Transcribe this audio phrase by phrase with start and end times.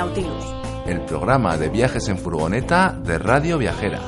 [0.00, 0.44] Nautilus.
[0.86, 4.00] El programa de viajes en furgoneta de Radio Viajera.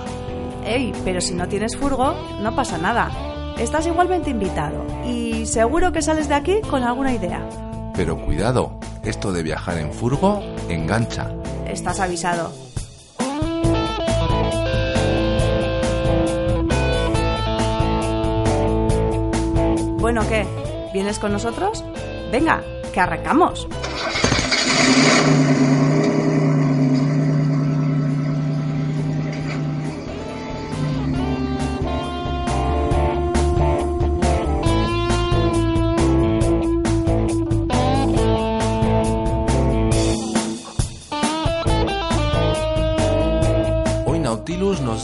[0.65, 3.11] Ey, pero si no tienes furgo, no pasa nada.
[3.59, 7.47] Estás igualmente invitado y seguro que sales de aquí con alguna idea.
[7.95, 11.31] Pero cuidado, esto de viajar en furgo engancha.
[11.67, 12.51] Estás avisado.
[20.01, 20.47] Bueno, ¿qué?
[20.95, 21.85] ¿Vienes con nosotros?
[22.33, 22.63] Venga,
[22.95, 23.69] que arrancamos.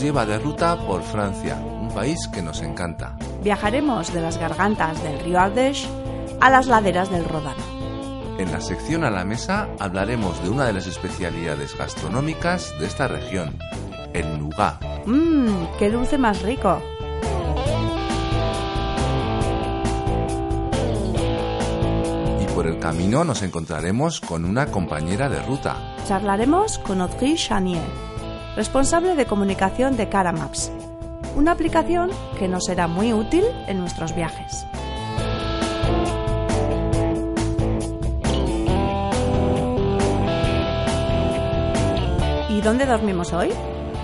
[0.09, 3.15] Lleva de ruta por Francia, un país que nos encanta.
[3.43, 5.87] Viajaremos de las gargantas del río Ardèche
[6.41, 7.61] a las laderas del Ródano.
[8.39, 13.07] En la sección a la mesa hablaremos de una de las especialidades gastronómicas de esta
[13.07, 13.55] región,
[14.13, 14.83] el nougat.
[15.05, 16.81] Mmm, qué dulce más rico.
[22.41, 25.75] Y por el camino nos encontraremos con una compañera de ruta.
[26.07, 27.83] Charlaremos con Audrey Chanier,
[28.55, 30.71] responsable de comunicación de Caramaps,
[31.35, 34.65] una aplicación que nos será muy útil en nuestros viajes.
[42.49, 43.49] ¿Y dónde dormimos hoy?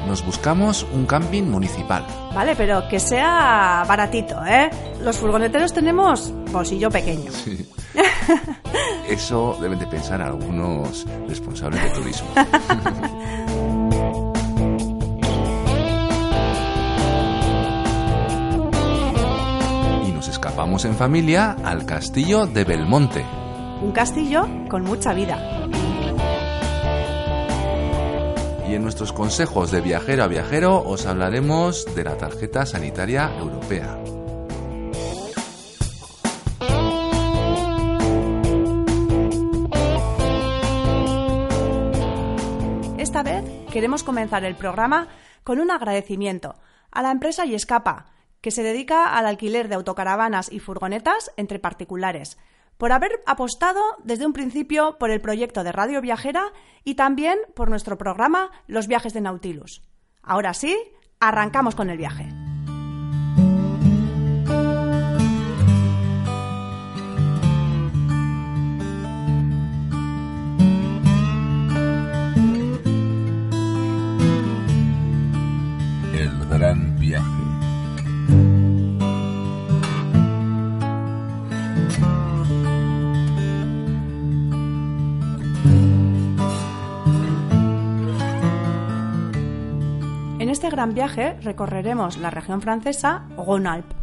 [0.07, 2.05] Nos buscamos un camping municipal.
[2.33, 4.69] Vale, pero que sea baratito, ¿eh?
[5.01, 7.31] Los furgoneteros tenemos bolsillo pequeño.
[7.31, 7.67] Sí.
[9.09, 12.27] Eso deben de pensar algunos responsables de turismo.
[20.55, 23.25] escapamos en familia al castillo de Belmonte.
[23.81, 25.37] Un castillo con mucha vida.
[28.65, 33.99] Y en nuestros consejos de viajero a viajero os hablaremos de la tarjeta sanitaria europea.
[42.97, 45.09] Esta vez queremos comenzar el programa
[45.43, 46.55] con un agradecimiento
[46.91, 48.14] a la empresa Yescapa,
[48.45, 52.37] que se dedica al alquiler de autocaravanas y furgonetas entre particulares,
[52.77, 57.71] por haber apostado desde un principio por el proyecto de Radio Viajera y también por
[57.71, 59.81] nuestro programa Los viajes de Nautilus.
[60.21, 60.77] Ahora sí,
[61.19, 62.29] arrancamos con el viaje.
[76.13, 77.34] El gran viaje.
[90.65, 93.95] Este gran viaje recorreremos la región francesa Rhône-Alpes,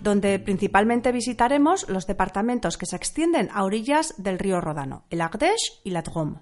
[0.00, 5.80] donde principalmente visitaremos los departamentos que se extienden a orillas del río Ródano, el Ardèche
[5.82, 6.38] y la Drôme.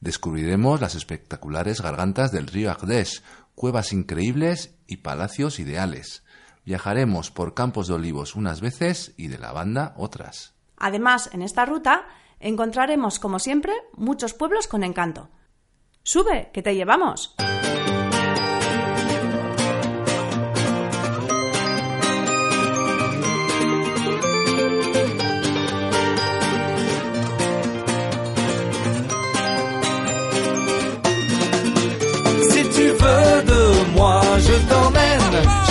[0.00, 3.22] Descubriremos las espectaculares gargantas del río Ardèche,
[3.54, 6.24] cuevas increíbles y palacios ideales.
[6.64, 10.54] Viajaremos por campos de olivos unas veces y de lavanda otras.
[10.76, 12.06] Además, en esta ruta
[12.40, 15.28] encontraremos, como siempre, muchos pueblos con encanto.
[16.02, 17.36] ¡Sube, que te llevamos!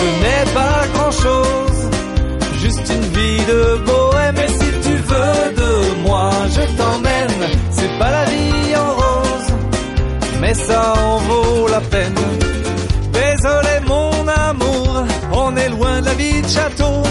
[0.04, 1.90] Je n'ai pas grand chose,
[2.62, 4.38] juste une vie de bohème.
[4.46, 7.42] Et si tu veux de moi, je t'emmène.
[7.72, 9.50] C'est pas la vie en rose,
[10.42, 12.16] mais ça en vaut la peine.
[13.14, 17.03] Désolé mon amour, on est loin de la vie de château,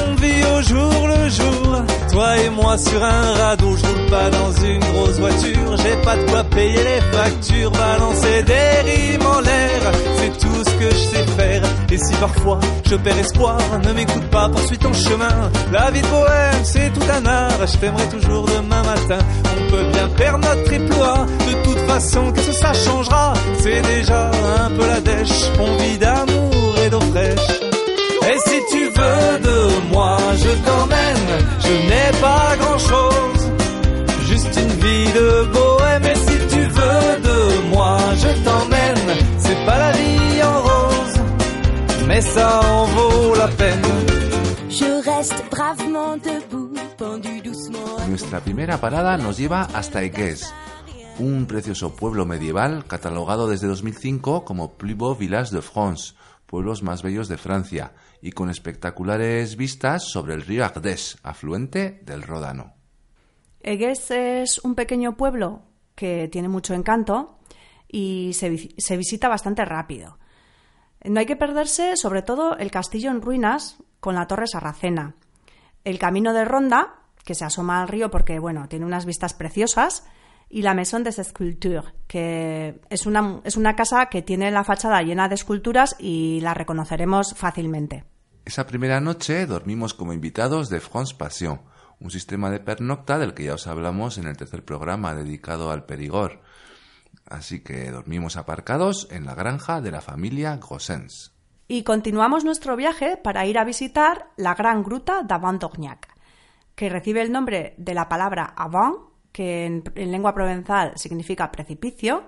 [2.12, 6.14] Toi et moi sur un radeau, je roule pas dans une grosse voiture, j'ai pas
[6.16, 9.80] de quoi payer les factures, balancer des rimes en l'air,
[10.18, 11.62] c'est tout ce que je sais faire.
[11.90, 15.50] Et si parfois je perds espoir, ne m'écoute pas, poursuis ton chemin.
[15.72, 19.24] La vie de bohème, c'est tout un art, je t'aimerai toujours demain matin.
[19.44, 23.32] On peut bien perdre notre triploie, de toute façon, qu'est-ce que ça changera?
[23.60, 24.30] C'est déjà
[24.66, 27.60] un peu la dèche, on vit d'amour et d'eau fraîche.
[28.30, 31.01] Et si tu veux de moi, je t'emmène.
[31.60, 33.50] Je n'ai pas grand chose,
[34.28, 36.04] juste une vie de bohème.
[36.04, 39.18] Et si tu veux de moi, je t'emmène.
[39.38, 41.20] C'est pas la vie en rose,
[42.08, 43.82] mais ça en vaut la peine.
[44.68, 46.72] Je reste bravement debout
[48.08, 50.52] Nuestra primera parada nos lleva hasta Egues,
[51.18, 56.14] un precioso pueblo medieval catalogado desde 2005 como Plus beau village de France,
[56.52, 62.22] pueblos más bellos de Francia, y con espectaculares vistas sobre el río Ardèche, afluente del
[62.22, 62.74] Ródano.
[63.62, 65.62] Egues es un pequeño pueblo
[65.94, 67.38] que tiene mucho encanto
[67.88, 70.18] y se, se visita bastante rápido.
[71.04, 75.14] No hay que perderse sobre todo el castillo en ruinas con la torre sarracena,
[75.84, 80.04] el camino de ronda, que se asoma al río porque bueno, tiene unas vistas preciosas,
[80.52, 85.02] y la Maison des Escultures, que es una, es una casa que tiene la fachada
[85.02, 88.04] llena de esculturas y la reconoceremos fácilmente.
[88.44, 91.62] Esa primera noche dormimos como invitados de France Passion,
[92.00, 95.86] un sistema de pernocta del que ya os hablamos en el tercer programa dedicado al
[95.86, 96.40] Perigord.
[97.24, 101.32] Así que dormimos aparcados en la granja de la familia Gossens.
[101.66, 106.08] Y continuamos nuestro viaje para ir a visitar la gran gruta d'Avant d'Orgnac,
[106.74, 112.24] que recibe el nombre de la palabra avant, que en, en lengua provenzal significa precipicio,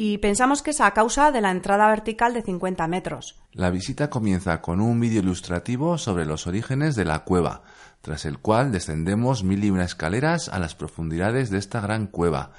[0.00, 3.34] y pensamos que es a causa de la entrada vertical de 50 metros.
[3.52, 7.62] La visita comienza con un vídeo ilustrativo sobre los orígenes de la cueva,
[8.00, 12.52] tras el cual descendemos mil y una escaleras a las profundidades de esta gran cueva.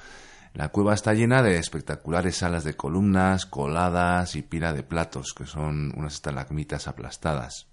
[0.53, 5.45] La cueva está llena de espectaculares salas de columnas, coladas y pila de platos, que
[5.45, 7.68] son unas estalagmitas aplastadas.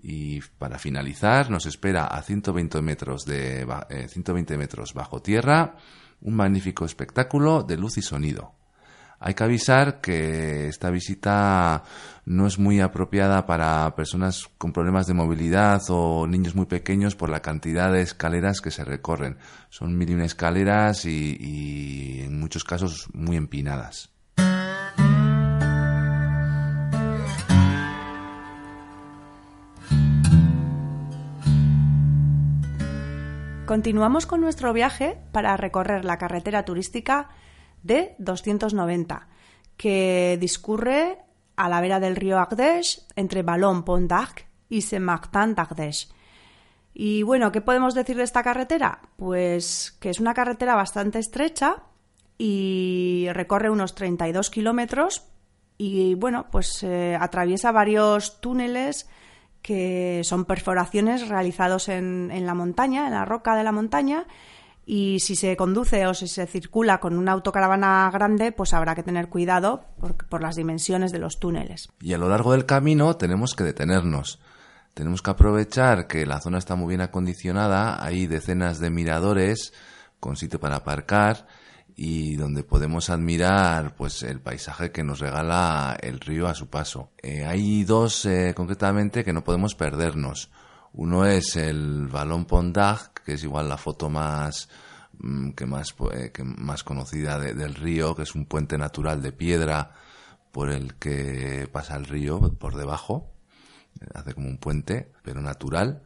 [0.00, 5.74] Y para finalizar, nos espera a 120 metros, de, eh, 120 metros bajo tierra
[6.20, 8.54] un magnífico espectáculo de luz y sonido.
[9.20, 11.82] Hay que avisar que esta visita
[12.24, 17.28] no es muy apropiada para personas con problemas de movilidad o niños muy pequeños por
[17.28, 19.38] la cantidad de escaleras que se recorren.
[19.70, 24.10] Son mil y una escaleras y, y en muchos casos muy empinadas.
[33.68, 37.28] Continuamos con nuestro viaje para recorrer la carretera turística
[37.82, 39.28] de 290,
[39.76, 41.18] que discurre
[41.54, 46.08] a la vera del río Ardèche entre Ballon-Pont d'Arc y Saint-Martin d'Ardèche.
[46.94, 49.02] Y bueno, ¿qué podemos decir de esta carretera?
[49.16, 51.82] Pues que es una carretera bastante estrecha
[52.38, 55.26] y recorre unos 32 kilómetros
[55.76, 59.06] y bueno, pues eh, atraviesa varios túneles
[59.68, 64.26] que son perforaciones realizados en, en la montaña, en la roca de la montaña,
[64.86, 69.02] y si se conduce o si se circula con una autocaravana grande, pues habrá que
[69.02, 71.90] tener cuidado por, por, las dimensiones de los túneles.
[72.00, 74.40] Y a lo largo del camino tenemos que detenernos.
[74.94, 79.74] Tenemos que aprovechar que la zona está muy bien acondicionada, hay decenas de miradores
[80.18, 81.46] con sitio para aparcar
[82.00, 87.10] y donde podemos admirar pues el paisaje que nos regala el río a su paso.
[87.20, 90.48] Eh, hay dos eh, concretamente que no podemos perdernos.
[90.92, 94.68] Uno es el Ballon Pont d'Arc, que es igual la foto más
[95.18, 99.20] mm, que más eh, que más conocida de, del río, que es un puente natural
[99.20, 99.90] de piedra
[100.52, 103.34] por el que pasa el río por debajo,
[104.14, 106.04] hace como un puente, pero natural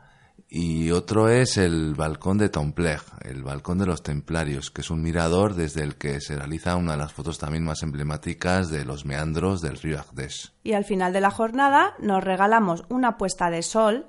[0.55, 5.01] y otro es el balcón de Tompleg, el balcón de los templarios, que es un
[5.01, 9.07] mirador desde el que se realiza una de las fotos también más emblemáticas de los
[9.07, 10.51] meandros del río Ardèche.
[10.63, 14.09] Y al final de la jornada nos regalamos una puesta de sol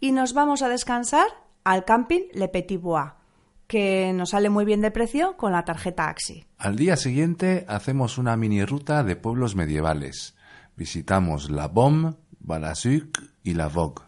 [0.00, 1.26] y nos vamos a descansar
[1.62, 3.10] al camping Le Petit Bois,
[3.66, 6.46] que nos sale muy bien de precio con la tarjeta AXI.
[6.56, 10.36] Al día siguiente hacemos una mini ruta de pueblos medievales.
[10.74, 14.00] Visitamos La Baume, Balasuc y La Vogue.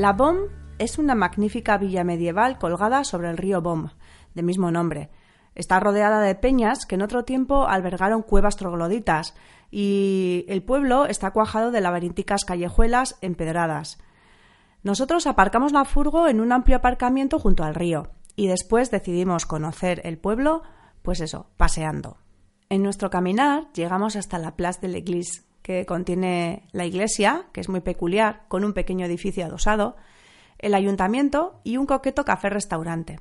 [0.00, 3.90] La Baume es una magnífica villa medieval colgada sobre el río Baume,
[4.32, 5.10] de mismo nombre.
[5.54, 9.34] Está rodeada de peñas que en otro tiempo albergaron cuevas trogloditas
[9.70, 13.98] y el pueblo está cuajado de laberínticas callejuelas empedradas.
[14.82, 20.00] Nosotros aparcamos la furgo en un amplio aparcamiento junto al río y después decidimos conocer
[20.04, 20.62] el pueblo,
[21.02, 22.16] pues eso, paseando.
[22.70, 27.68] En nuestro caminar llegamos hasta la Place de l'Église, que contiene la iglesia, que es
[27.68, 29.96] muy peculiar, con un pequeño edificio adosado,
[30.58, 33.20] el ayuntamiento y un coqueto café-restaurante.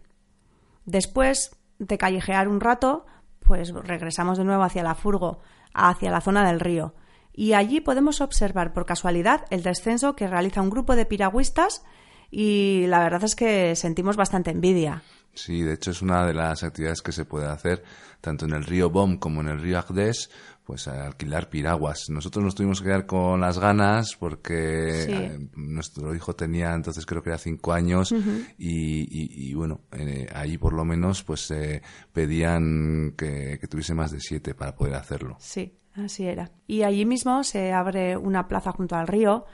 [0.86, 3.05] Después de callejear un rato,
[3.39, 5.39] pues regresamos de nuevo hacia la furgo,
[5.74, 6.93] hacia la zona del río,
[7.34, 11.84] y allí podemos observar por casualidad el descenso que realiza un grupo de piragüistas
[12.31, 15.03] y la verdad es que sentimos bastante envidia.
[15.34, 17.84] Sí, de hecho es una de las actividades que se puede hacer
[18.19, 20.29] tanto en el río Bom como en el río Agdes,
[20.69, 22.11] pues alquilar piraguas.
[22.11, 27.23] Nosotros nos tuvimos que quedar con las ganas porque eh, nuestro hijo tenía entonces creo
[27.23, 28.13] que era cinco años
[28.59, 31.81] y, bueno, eh, ahí por lo menos pues eh,
[32.13, 35.38] pedían que, que tuviese más de siete para poder hacerlo.
[35.39, 36.51] Sí, así era.
[36.67, 39.47] Y allí mismo se abre una plaza junto al río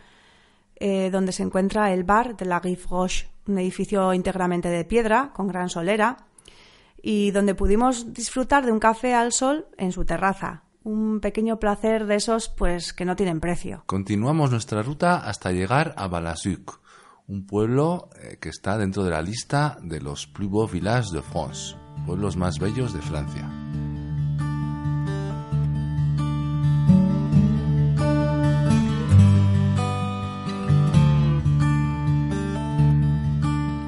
[0.81, 5.31] eh, donde se encuentra el bar de la Rive Roche, un edificio íntegramente de piedra
[5.33, 6.17] con gran solera
[7.01, 10.64] y donde pudimos disfrutar de un café al sol en su terraza.
[10.85, 13.81] Un pequeño placer de esos pues que no tienen precio.
[13.87, 16.79] Continuamos nuestra ruta hasta llegar a Balasuc,
[17.27, 21.23] un pueblo eh, que está dentro de la lista de los plus beaux villages de
[21.23, 21.75] France,
[22.05, 23.49] pueblos más bellos de Francia.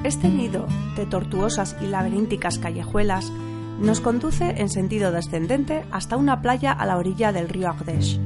[0.02, 3.30] Este nido de tortuosas y laberínticas callejuelas
[3.80, 8.18] nos conduce en sentido descendente hasta una playa a la orilla del río Ardèche.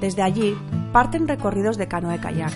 [0.00, 0.56] Desde allí
[0.92, 2.52] parten recorridos de canoe-kayak.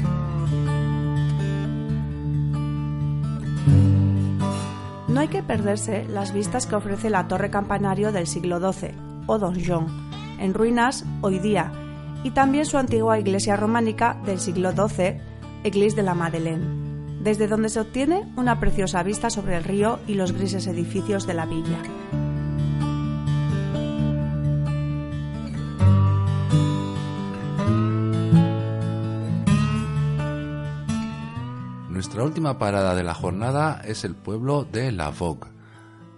[5.08, 8.90] No hay que perderse las vistas que ofrece la torre campanario del siglo XII,
[9.26, 9.86] o donjon,
[10.38, 11.72] en ruinas hoy día,
[12.22, 15.20] y también su antigua iglesia románica del siglo XII,
[15.64, 16.85] Église de la Madeleine
[17.26, 21.34] desde donde se obtiene una preciosa vista sobre el río y los grises edificios de
[21.34, 21.82] la villa.
[31.90, 35.48] Nuestra última parada de la jornada es el pueblo de La Vogue.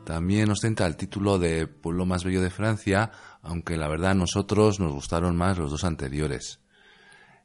[0.05, 4.79] También ostenta el título de pueblo más bello de Francia, aunque la verdad a nosotros
[4.79, 6.61] nos gustaron más los dos anteriores.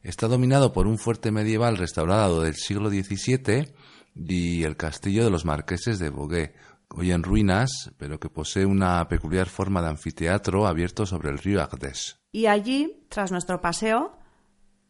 [0.04, 3.72] Está dominado por un fuerte medieval restaurado del siglo XVII
[4.14, 6.52] y el castillo de los marqueses de Bogué,
[6.90, 11.62] hoy en ruinas, pero que posee una peculiar forma de anfiteatro abierto sobre el río
[11.62, 12.18] Ardèche.
[12.32, 14.18] Y allí, tras nuestro paseo,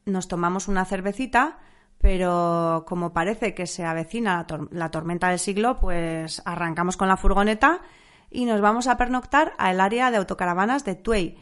[0.04, 1.60] nos tomamos una cervecita,
[1.98, 7.82] pero como parece que se avecina la, tormenta del siglo, pues arrancamos con la furgoneta
[8.32, 11.38] y nos vamos a pernoctar al área de autocaravanas de Tuey,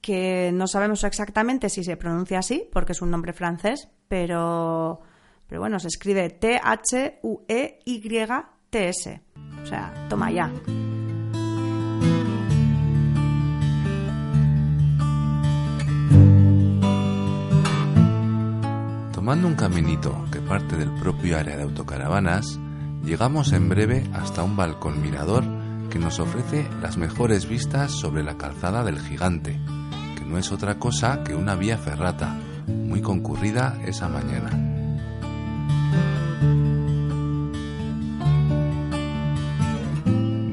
[0.00, 5.00] que no sabemos exactamente si se pronuncia así, porque es un nombre francés, pero,
[5.46, 6.80] pero bueno, se escribe T-H-U-E-Y-T-S.
[9.62, 10.50] O sea, toma ya.
[19.12, 22.58] Tomando un caminito que parte del propio área de autocaravanas,
[23.04, 25.44] llegamos en breve hasta un balcón mirador
[25.90, 29.58] que nos ofrece las mejores vistas sobre la calzada del gigante,
[30.28, 34.50] no es otra cosa que una vía ferrata, muy concurrida esa mañana.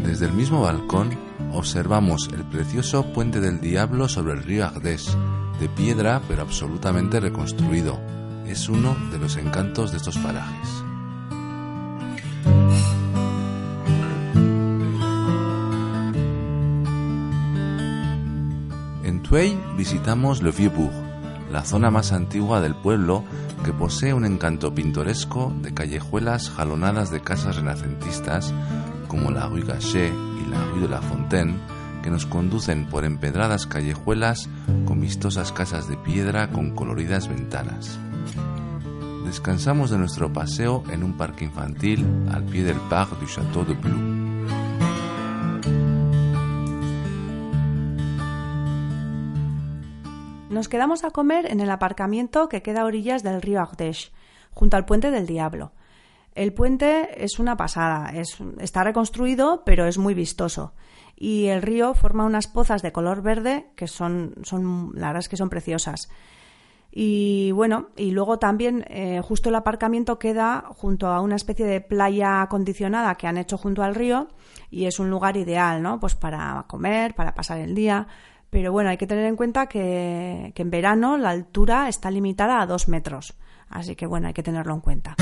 [0.06, 1.10] Desde el mismo balcón
[1.52, 5.18] observamos el precioso Puente del Diablo sobre el río Ardés,
[5.60, 8.00] de piedra pero absolutamente reconstruido.
[8.48, 10.86] Es uno de los encantos de estos parajes.
[19.76, 20.94] Visitamos Le Vieux-Bourg,
[21.52, 23.26] la zona más antigua del pueblo
[23.66, 28.54] que posee un encanto pintoresco de callejuelas jalonadas de casas renacentistas
[29.10, 31.56] como la Rue Gachet y la Rue de la Fontaine
[32.02, 34.48] que nos conducen por empedradas callejuelas
[34.86, 38.00] con vistosas casas de piedra con coloridas ventanas.
[39.26, 43.74] Descansamos de nuestro paseo en un parque infantil al pie del Parc du Château de
[43.74, 44.15] Blou.
[50.56, 54.14] Nos quedamos a comer en el aparcamiento que queda a orillas del río Ardèche,
[54.54, 55.74] junto al puente del Diablo.
[56.34, 58.14] El puente es una pasada,
[58.62, 60.72] está reconstruido, pero es muy vistoso.
[61.14, 65.28] Y el río forma unas pozas de color verde que son, son la verdad es
[65.28, 66.08] que son preciosas.
[66.90, 71.82] Y bueno, y luego también eh, justo el aparcamiento queda junto a una especie de
[71.82, 74.30] playa acondicionada que han hecho junto al río
[74.72, 76.00] y es un lugar ideal, ¿no?
[76.00, 78.08] Pues para comer, para pasar el día.
[78.56, 82.66] Pero bueno, hay que tener en cuenta que, en verano la altura está limitada a
[82.66, 83.34] dos metros.
[83.68, 85.18] Así que bueno, hay que tenerlo en cuenta.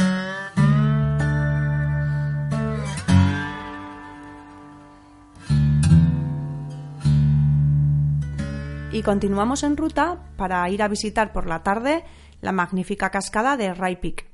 [8.92, 12.04] Y continuamos en ruta para ir a visitar por la tarde
[12.40, 14.28] la magnífica cascada de Raipik.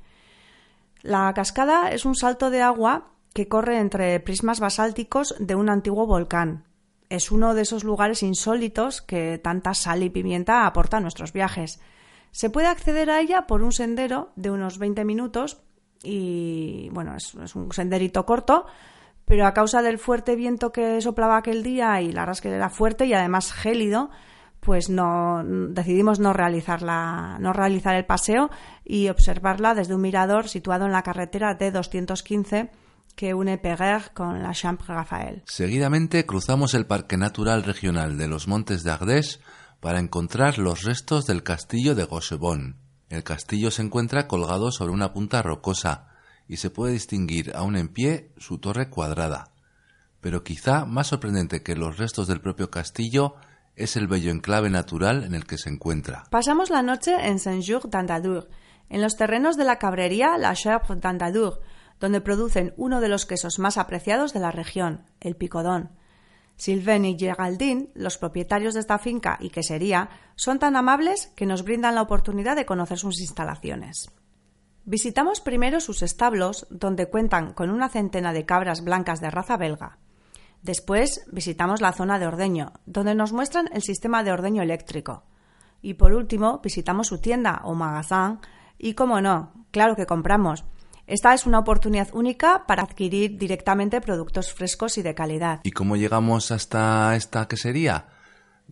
[1.00, 6.06] La cascada es un salto de agua que corre entre prismas basálticos de un antiguo
[6.06, 6.64] volcán
[7.10, 11.80] es uno de esos lugares insólitos que tanta sal y pimienta aporta a nuestros viajes.
[12.30, 15.60] Se puede acceder a ella por un sendero de unos 20 minutos
[16.02, 18.64] y bueno, es, un senderito corto,
[19.24, 22.48] pero a causa del fuerte viento que soplaba aquel día y la verdad es que
[22.48, 24.10] era fuerte y además gélido,
[24.60, 28.50] pues no decidimos no realizarla, no realizar el paseo
[28.84, 32.70] y observarla desde un mirador situado en la carretera D215
[33.14, 35.42] que une Péguerre con la Chambre.
[35.46, 39.40] Seguidamente cruzamos el Parque Natural Regional de los Montes de Ardèche
[39.80, 42.76] para encontrar los restos del castillo de Gauchebon.
[43.08, 46.08] El castillo se encuentra colgado sobre una punta rocosa
[46.46, 49.52] y se puede distinguir aún en pie su torre cuadrada.
[50.20, 53.36] Pero quizá más sorprendente que los restos del propio castillo
[53.76, 56.24] es el bello enclave natural en el que se encuentra.
[56.30, 58.48] Pasamos la noche en Saint-Jour d'Andadour,
[58.90, 61.60] en los terrenos de la cabrería La Chèvre d'Andadour,
[62.00, 65.90] donde producen uno de los quesos más apreciados de la región, el picodón.
[66.56, 71.62] Sylvain y Geraldine, los propietarios de esta finca y quesería, son tan amables que nos
[71.62, 74.10] brindan la oportunidad de conocer sus instalaciones.
[74.84, 79.98] Visitamos primero sus establos, donde cuentan con una centena de cabras blancas de raza belga.
[80.62, 85.24] Después visitamos la zona de ordeño, donde nos muestran el sistema de ordeño eléctrico.
[85.80, 88.40] Y por último, visitamos su tienda o magazán
[88.76, 90.64] y, como no, claro que compramos.
[91.10, 95.58] Esta es una oportunidad única para adquirir directamente productos frescos y de calidad.
[95.64, 98.06] ¿Y cómo llegamos hasta esta quesería?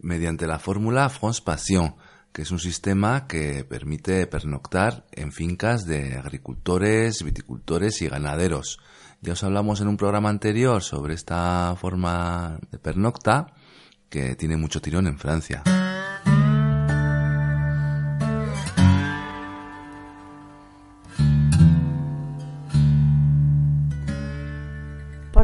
[0.01, 1.97] Mediante la fórmula France Passion,
[2.33, 8.79] que es un sistema que permite pernoctar en fincas de agricultores, viticultores y ganaderos.
[9.21, 13.49] Ya os hablamos en un programa anterior sobre esta forma de pernocta
[14.09, 15.65] que tiene mucho tirón en Francia.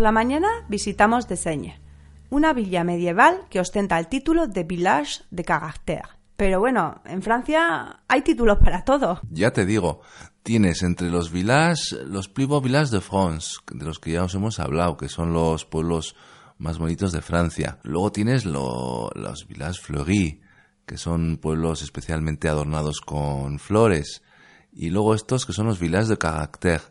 [0.04, 1.80] La mañana visitamos Desegne,
[2.28, 6.08] una villa medieval que ostenta el título de Village de Caractère.
[6.36, 9.22] Pero bueno, en Francia hay títulos para todo.
[9.30, 10.02] Ya te digo,
[10.42, 14.34] tienes entre los villages los plus beaux villages de France, de los que ya os
[14.34, 16.16] hemos hablado, que son los pueblos
[16.58, 17.78] más bonitos de Francia.
[17.82, 20.36] Luego tienes lo- los villages fleuris,
[20.84, 24.22] que son pueblos especialmente adornados con flores.
[24.70, 26.82] Y luego estos que son los villages de caractère,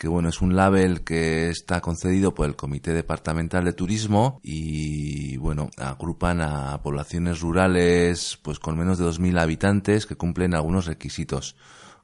[0.00, 5.36] que bueno, es un label que está concedido por el Comité Departamental de Turismo y
[5.36, 11.54] bueno, agrupan a poblaciones rurales pues con menos de 2.000 habitantes que cumplen algunos requisitos,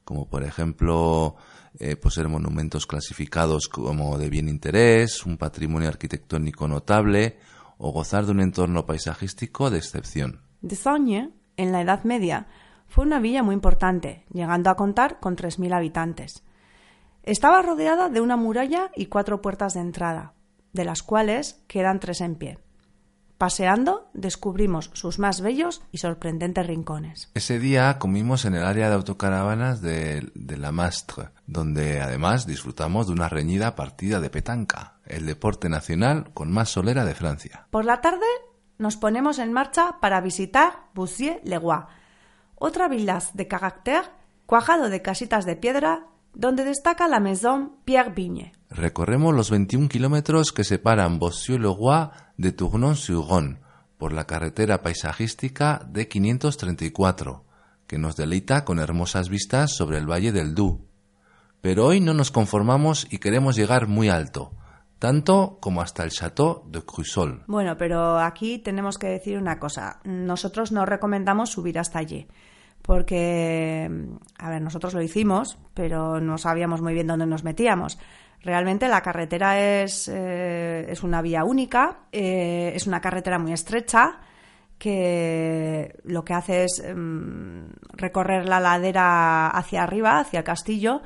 [0.03, 1.37] como por ejemplo
[1.79, 7.39] eh, pues monumentos clasificados como de bien interés, un patrimonio arquitectónico notable
[7.79, 10.41] o gozar de un entorno paisajístico de excepción.
[10.61, 12.45] Desagne, en la Edad Media,
[12.85, 16.43] fue una villa muy importante, llegando a contar con 3.000 habitantes.
[17.27, 20.31] Estaba rodeada de una muralla y cuatro puertas de entrada,
[20.71, 22.57] de las cuales quedan tres en pie.
[23.37, 27.29] Paseando, descubrimos sus más bellos y sorprendentes rincones.
[27.33, 33.07] Ese día comimos en el área de autocaravanas de, de La Mastre, donde además disfrutamos
[33.07, 37.67] de una reñida partida de petanca, el deporte nacional con más solera de Francia.
[37.71, 38.25] Por la tarde
[38.77, 41.87] nos ponemos en marcha para visitar Boussier-le-Roi,
[42.55, 44.13] otra villa de caractère
[44.45, 48.53] cuajado de casitas de piedra donde destaca la Maison Pierre Vigne.
[48.69, 53.57] Recorremos los 21 kilómetros que separan Bossieux-le-Roi de Tournon-sur-Rhône
[53.97, 57.43] por la carretera paisajística de 534,
[57.87, 60.83] que nos deleita con hermosas vistas sobre el valle del Doubs.
[61.61, 64.51] Pero hoy no nos conformamos y queremos llegar muy alto,
[64.99, 67.45] tanto como hasta el Château de Crussol.
[67.47, 70.01] Bueno, pero aquí tenemos que decir una cosa.
[70.03, 72.27] Nosotros no recomendamos subir hasta allí.
[72.87, 73.89] Porque,
[74.39, 77.99] a ver, nosotros lo hicimos, pero no sabíamos muy bien dónde nos metíamos.
[78.41, 84.19] Realmente la carretera es, eh, es una vía única, eh, es una carretera muy estrecha
[84.77, 91.01] que lo que hace es mm, recorrer la ladera hacia arriba, hacia el castillo,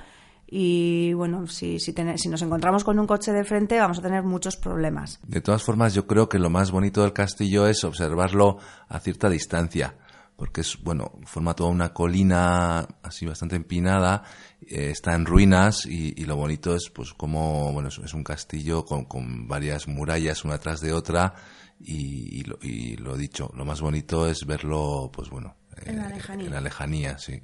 [0.53, 4.01] y bueno, si, si, ten- si nos encontramos con un coche de frente vamos a
[4.01, 5.19] tener muchos problemas.
[5.25, 8.57] De todas formas, yo creo que lo más bonito del castillo es observarlo
[8.89, 9.95] a cierta distancia,
[10.41, 14.23] porque es, bueno, forma toda una colina así bastante empinada,
[14.65, 18.23] eh, está en ruinas y, y lo bonito es, pues, como, bueno, es, es un
[18.23, 21.36] castillo con, con varias murallas una tras de otra
[21.80, 26.10] y, y lo, y lo dicho, lo más bonito es verlo, pues, bueno, En la
[26.10, 26.47] eh, lejanía.
[26.47, 27.39] En la lejanía, sí.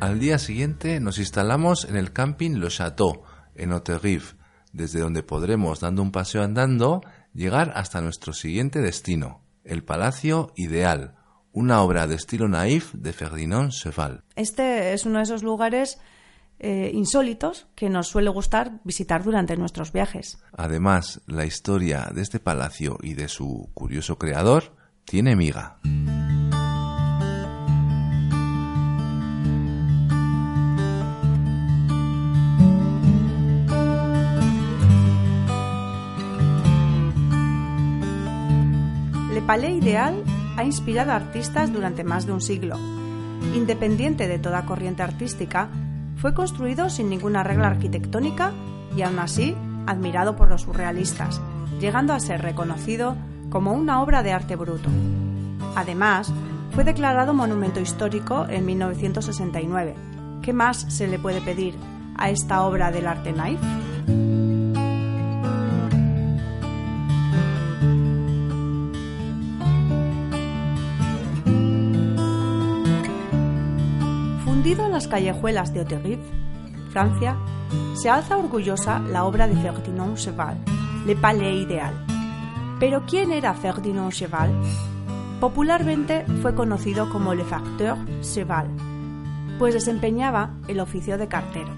[0.00, 3.24] Al día siguiente nos instalamos en el camping Le Château,
[3.58, 4.24] en Haute-Rive,
[4.72, 7.02] desde donde podremos, dando un paseo andando,
[7.34, 11.16] llegar hasta nuestro siguiente destino, el Palacio Ideal,
[11.52, 14.24] una obra de estilo naif de Ferdinand Cheval.
[14.36, 15.98] Este es uno de esos lugares
[16.60, 20.38] eh, insólitos que nos suele gustar visitar durante nuestros viajes.
[20.56, 25.78] Además, la historia de este palacio y de su curioso creador tiene miga.
[39.48, 40.24] Palais Ideal
[40.58, 42.76] ha inspirado a artistas durante más de un siglo.
[43.54, 45.70] Independiente de toda corriente artística,
[46.16, 48.52] fue construido sin ninguna regla arquitectónica
[48.94, 49.56] y aún así
[49.86, 51.40] admirado por los surrealistas,
[51.80, 53.16] llegando a ser reconocido
[53.48, 54.90] como una obra de arte bruto.
[55.74, 56.30] Además,
[56.72, 59.94] fue declarado monumento histórico en 1969.
[60.42, 61.74] ¿Qué más se le puede pedir
[62.18, 63.60] a esta obra del arte naif?
[74.70, 76.22] En las callejuelas de Hauteville,
[76.90, 77.38] Francia,
[77.94, 80.58] se alza orgullosa la obra de Ferdinand Cheval,
[81.06, 81.94] Le Palais Ideal.
[82.78, 84.52] Pero ¿quién era Ferdinand Cheval?
[85.40, 88.68] Popularmente fue conocido como Le Facteur Cheval,
[89.58, 91.70] pues desempeñaba el oficio de cartero.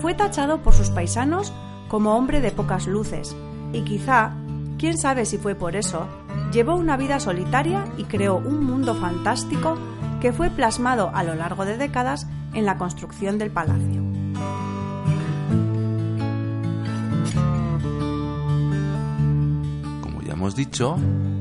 [0.00, 1.52] Fue tachado por sus paisanos
[1.88, 3.34] como hombre de pocas luces
[3.72, 4.32] y quizá,
[4.78, 6.06] quién sabe si fue por eso,
[6.52, 9.76] llevó una vida solitaria y creó un mundo fantástico
[10.24, 14.02] que fue plasmado a lo largo de décadas en la construcción del palacio.
[20.00, 20.96] Como ya hemos dicho,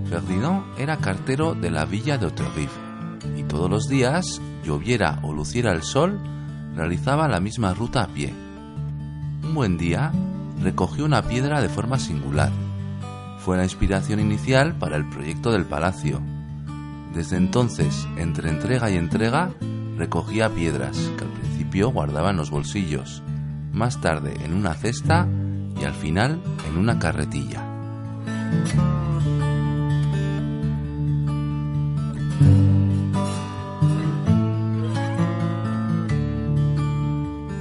[0.10, 2.74] Ferdinand era cartero de la villa de Auterrive
[3.38, 6.20] y todos los días, lloviera o luciera el sol,
[6.76, 8.34] realizaba la misma ruta a pie.
[9.44, 10.12] Un buen día,
[10.62, 12.52] recogió una piedra de forma singular.
[13.38, 16.33] Fue la inspiración inicial para el proyecto del palacio.
[17.14, 19.52] Desde entonces, entre entrega y entrega,
[19.98, 23.22] recogía piedras que al principio guardaba en los bolsillos,
[23.72, 25.28] más tarde en una cesta
[25.80, 27.70] y al final en una carretilla.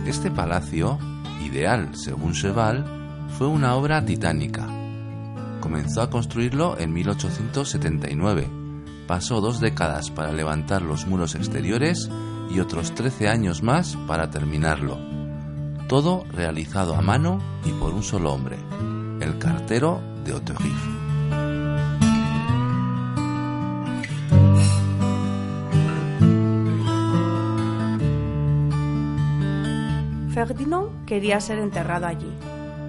[0.06, 0.98] Este palacio,
[1.44, 2.84] ideal según Cheval,
[3.36, 4.66] fue una obra titánica.
[5.60, 8.61] Comenzó a construirlo en 1879.
[9.12, 12.08] Pasó dos décadas para levantar los muros exteriores
[12.48, 14.96] y otros 13 años más para terminarlo.
[15.86, 18.56] Todo realizado a mano y por un solo hombre,
[19.20, 20.70] el cartero de Auterive.
[30.32, 32.32] Ferdinand quería ser enterrado allí,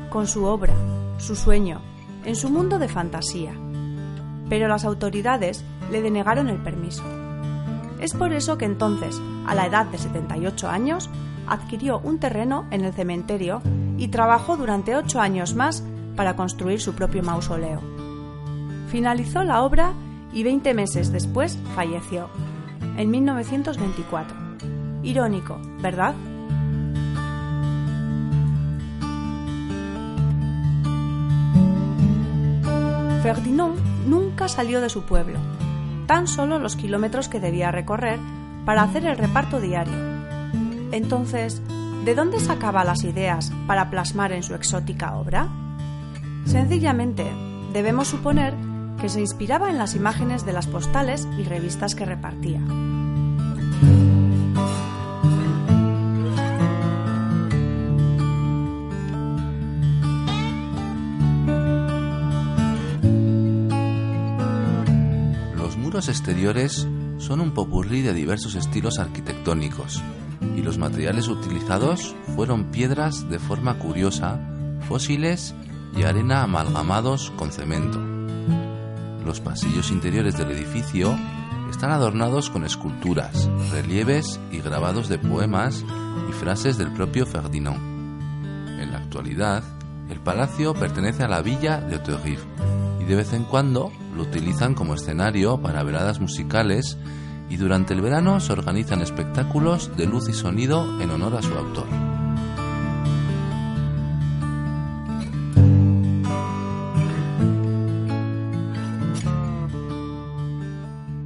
[0.10, 0.74] con su obra,
[1.18, 1.82] su sueño,
[2.24, 3.52] en su mundo de fantasía.
[4.48, 7.04] Pero las autoridades le denegaron el permiso.
[8.02, 11.10] Es por eso que entonces, a la edad de 78 años,
[11.48, 13.62] adquirió un terreno en el cementerio
[13.98, 15.84] y trabajó durante ocho años más
[16.18, 17.80] para construir su propio mausoleo.
[18.88, 19.94] Finalizó la obra
[20.34, 22.28] y 20 meses después falleció,
[22.98, 24.36] en 1924.
[25.04, 26.16] Irónico, ¿verdad?
[33.22, 33.76] Ferdinand
[34.08, 35.40] nunca salió de su pueblo,
[36.13, 38.19] tan solo los kilómetros que debía recorrer
[38.67, 39.95] para hacer el reparto diario.
[40.91, 41.60] Entonces,
[42.06, 45.47] ¿de dónde sacaba las ideas para plasmar en su exótica obra?
[46.45, 47.26] Sencillamente,
[47.73, 48.54] debemos suponer
[49.02, 52.62] que se inspiraba en las imágenes de las postales y revistas que repartía.
[66.10, 66.86] Exteriores
[67.18, 70.02] son un popurrí de diversos estilos arquitectónicos
[70.56, 74.39] y los materiales utilizados fueron piedras de forma curiosa,
[74.88, 75.56] fósiles
[75.96, 78.00] y arena amalgamados con cemento.
[79.26, 81.18] Los pasillos interiores del edificio
[81.70, 85.86] están adornados con esculturas, relieves y grabados de poemas
[86.30, 88.82] y frases del propio Ferdinand.
[88.82, 89.63] En la actualidad,
[90.10, 92.73] el palacio pertenece a la villa de Auterive
[93.04, 96.98] y de vez en cuando lo utilizan como escenario para veladas musicales
[97.50, 101.54] y durante el verano se organizan espectáculos de luz y sonido en honor a su
[101.54, 101.88] autor.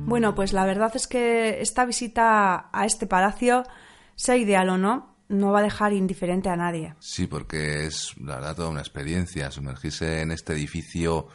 [0.06, 3.63] Bueno, pues la verdad es que esta visita a este palacio,
[4.16, 6.96] sea ideal o no, no va a dejar indiferente a nadie.
[7.00, 11.28] Sí, porque es la verdad toda una experiencia sumergirse en este edificio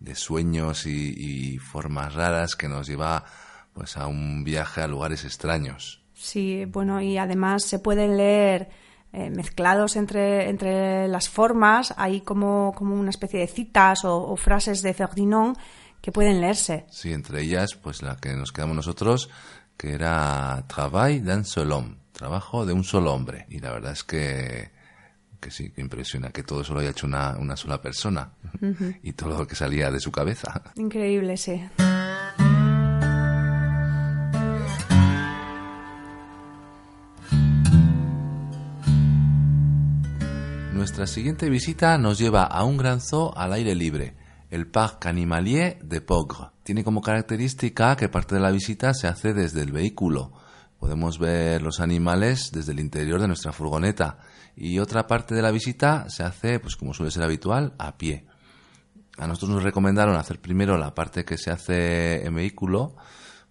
[0.00, 1.14] de sueños y,
[1.54, 3.24] y formas raras que nos lleva
[3.72, 6.02] pues a un viaje a lugares extraños.
[6.14, 8.68] Sí, bueno, y además se pueden leer
[9.12, 14.36] eh, mezclados entre, entre las formas, hay como, como una especie de citas o, o
[14.36, 15.56] frases de Ferdinand
[16.00, 16.86] que pueden leerse.
[16.90, 19.30] Sí, entre ellas, pues la que nos quedamos nosotros,
[19.76, 23.46] que era Travail d'un seul homme, trabajo de un solo hombre.
[23.48, 24.70] Y la verdad es que,
[25.40, 28.32] que sí, que impresiona que todo eso lo haya hecho una, una sola persona
[29.02, 30.62] y todo lo que salía de su cabeza.
[30.76, 31.60] Increíble, sí.
[40.80, 44.14] Nuestra siguiente visita nos lleva a un gran zoo al aire libre,
[44.50, 46.48] el Parc Animalier de Pogre.
[46.62, 50.32] Tiene como característica que parte de la visita se hace desde el vehículo.
[50.78, 54.20] Podemos ver los animales desde el interior de nuestra furgoneta
[54.60, 58.26] y otra parte de la visita se hace, pues como suele ser habitual, a pie.
[59.16, 62.94] A nosotros nos recomendaron hacer primero la parte que se hace en vehículo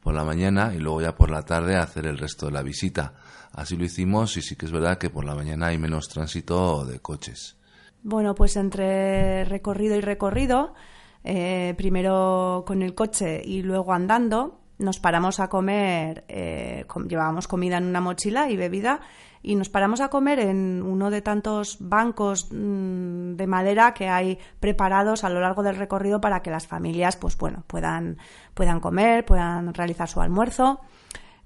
[0.02, 3.16] por la mañana y luego ya por la tarde hacer el resto de la visita.
[3.54, 6.86] Así lo hicimos y sí que es verdad que por la mañana hay menos tránsito
[6.86, 7.58] de coches.
[8.04, 10.76] Bueno, pues entre recorrido y recorrido,
[11.24, 17.78] eh, primero con el coche y luego andando, nos paramos a comer, eh, llevábamos comida
[17.78, 19.02] en una mochila y bebida,
[19.42, 24.40] y nos paramos a comer en uno de tantos bancos mm, de madera que hay
[24.60, 28.18] preparados a lo largo del recorrido para que las familias, pues bueno, puedan,
[28.54, 30.82] puedan comer, puedan realizar su almuerzo.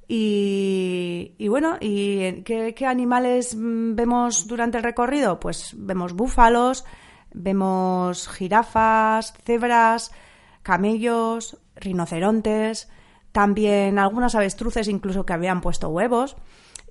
[0.08, 5.40] Y, y bueno, ¿y qué, qué animales mm, vemos durante el recorrido?
[5.40, 6.86] Pues vemos búfalos,
[7.34, 10.12] vemos jirafas, cebras,
[10.62, 12.90] camellos, rinocerontes,
[13.34, 16.38] también algunas avestruces incluso que habían puesto huevos.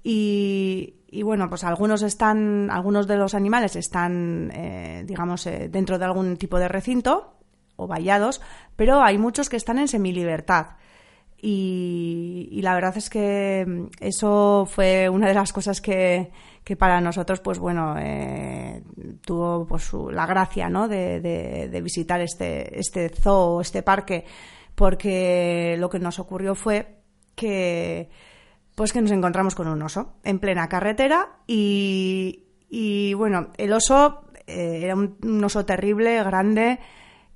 [0.04, 6.04] Y, bueno, pues algunos están, algunos de los animales están, eh, digamos, eh, dentro de
[6.04, 7.34] algún tipo de recinto
[7.76, 8.40] o vallados,
[8.76, 10.76] pero hay muchos que están en semilibertad.
[11.40, 16.30] Y, y la verdad es que mm, eso fue una de las cosas que,
[16.64, 18.82] que para nosotros, pues bueno, eh,
[19.24, 20.86] tuvo pues, la gracia ¿no?
[20.88, 24.24] de, de- de visitar este, este zoo, este parque,
[24.74, 26.98] porque lo que nos ocurrió fue
[27.34, 28.10] que
[28.74, 34.24] pues que nos encontramos con un oso en plena carretera y, y, bueno, el oso
[34.46, 36.78] eh, era un, un oso terrible, grande,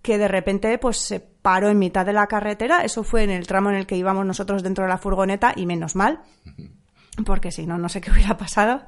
[0.00, 2.84] que de repente pues se paró en mitad de la carretera.
[2.84, 5.66] Eso fue en el tramo en el que íbamos nosotros dentro de la furgoneta y
[5.66, 6.20] menos mal,
[7.26, 8.86] porque si no, no sé qué hubiera pasado.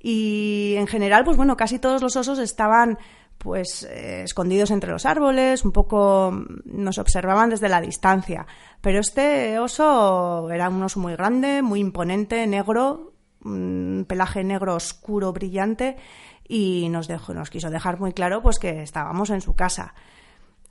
[0.00, 2.98] Y en general, pues bueno, casi todos los osos estaban
[3.44, 8.46] pues eh, escondidos entre los árboles, un poco mm, nos observaban desde la distancia.
[8.80, 13.12] Pero este oso era un oso muy grande, muy imponente, negro,
[13.44, 15.98] un pelaje negro oscuro, brillante,
[16.48, 19.94] y nos dejó, nos quiso dejar muy claro pues que estábamos en su casa.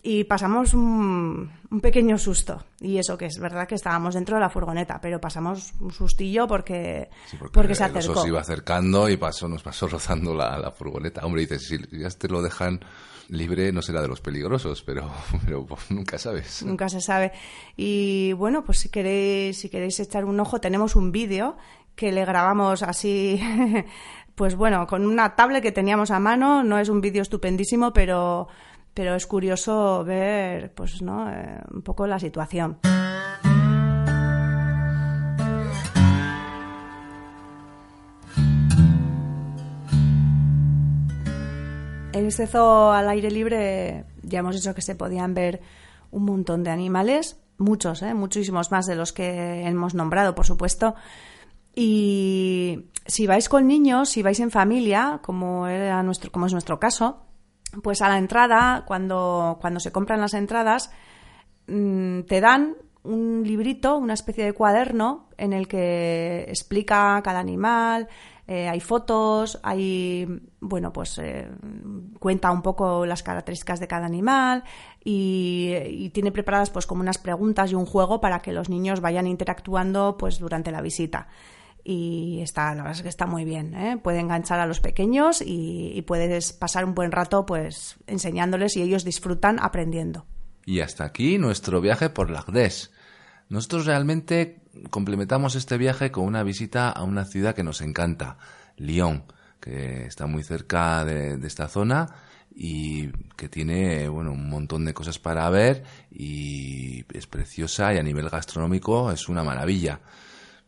[0.06, 2.62] Y pasamos un, un pequeño susto.
[2.82, 6.46] Y eso que es verdad que estábamos dentro de la furgoneta, pero pasamos un sustillo
[6.46, 8.22] porque, Sí, porque, se el oso acercó.
[8.22, 11.26] se iba acercando y pasó, nos pasó rozando la, la furgoneta.
[11.26, 12.82] Hombre, dices, si ya te lo dejan
[13.30, 15.10] libre, no será de los peligrosos, pero,
[15.46, 16.64] pero pues, nunca sabes.
[16.64, 17.32] Nunca se sabe.
[17.78, 21.56] Y bueno, pues si queréis, si queréis echar un ojo, tenemos un vídeo
[21.96, 23.40] que le grabamos así,
[24.36, 26.62] pues bueno, con una tablet que teníamos a mano.
[26.64, 28.48] No es un vídeo estupendísimo, pero,
[28.94, 31.30] pero es curioso ver, pues, ¿no?
[31.30, 32.80] Eh, un poco la situación.
[42.14, 45.62] En este zoo al aire libre ya hemos dicho que se podían ver
[46.12, 48.14] un montón de animales, muchos, ¿eh?
[48.14, 50.94] muchísimos más de los que hemos nombrado, por supuesto.
[51.76, 56.80] Y si vais con niños, si vais en familia, como, era nuestro, como es nuestro
[56.80, 57.26] caso,
[57.82, 60.92] pues a la entrada, cuando, cuando se compran las entradas,
[61.68, 68.08] mm, te dan un librito, una especie de cuaderno en el que explica cada animal,
[68.48, 70.28] eh, hay fotos, hay,
[70.60, 71.50] bueno, pues eh,
[72.20, 74.64] cuenta un poco las características de cada animal
[75.04, 79.00] y, y tiene preparadas pues como unas preguntas y un juego para que los niños
[79.00, 81.28] vayan interactuando pues durante la visita.
[81.84, 83.98] Y está, la verdad es que está muy bien, ¿eh?
[84.02, 89.04] puede enganchar a los pequeños y, puedes pasar un buen rato pues enseñándoles y ellos
[89.04, 90.26] disfrutan aprendiendo.
[90.66, 92.92] Y hasta aquí nuestro viaje por Lagdés.
[93.50, 98.38] Nosotros realmente complementamos este viaje con una visita a una ciudad que nos encanta,
[98.78, 99.26] Lyon,
[99.60, 102.16] que está muy cerca de, de esta zona
[102.56, 108.04] y que tiene bueno un montón de cosas para ver y es preciosa y a
[108.04, 110.00] nivel gastronómico es una maravilla.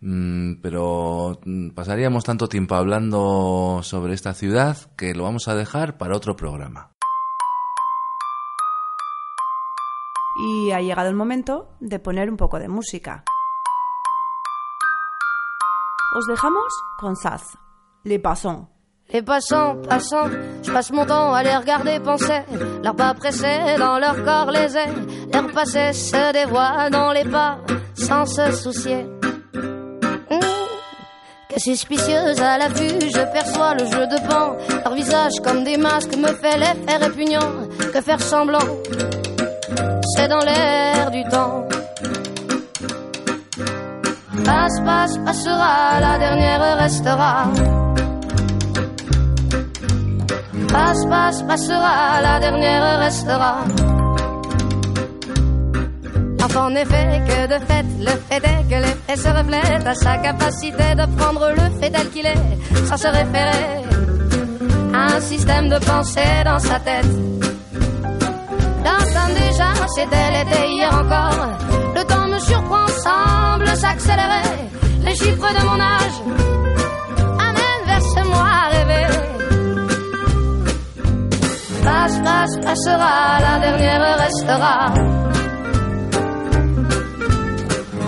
[0.07, 5.97] Mm, pero mm, pasaríamos tanto tiempo hablando sobre esta ciudad que lo vamos a dejar
[5.97, 6.91] para otro programa.
[10.37, 13.23] Y ha llegado el momento de poner un poco de música.
[16.15, 17.57] Os dejamos con Saz,
[18.03, 18.67] Les Passons.
[19.13, 20.31] Les passants, passants,
[20.63, 22.41] je passe mon temps à les regarder penser.
[22.83, 24.95] Leurs pas pressés dans leur corps les ailes.
[25.31, 27.59] Leur passé se dévoile dans les pas
[27.93, 29.05] sans se soucier.
[31.57, 34.55] Suspicieuse à la vue, je perçois le jeu de pan.
[34.83, 37.67] Leur visage comme des masques me fait l'effet répugnant.
[37.93, 38.59] Que faire semblant,
[40.15, 41.67] c'est dans l'air du temps.
[44.43, 47.45] Passe, passe, passera, la dernière restera.
[50.67, 53.63] Passe, passe, passera, la dernière restera.
[56.53, 60.95] En effet, que de fait, le fait est que l'effet se reflète à sa capacité
[60.95, 63.83] de prendre le fait tel qu'il est, sans se référer
[64.93, 67.05] à un système de pensée dans sa tête.
[68.83, 71.49] Dans déjà, c'était l'été hier encore.
[71.95, 74.69] Le temps me surprend, semble s'accélérer.
[75.03, 76.19] Les chiffres de mon âge
[77.39, 79.05] amènent vers ce moi rêvé.
[81.83, 85.24] Passe, passe, passera, la dernière restera.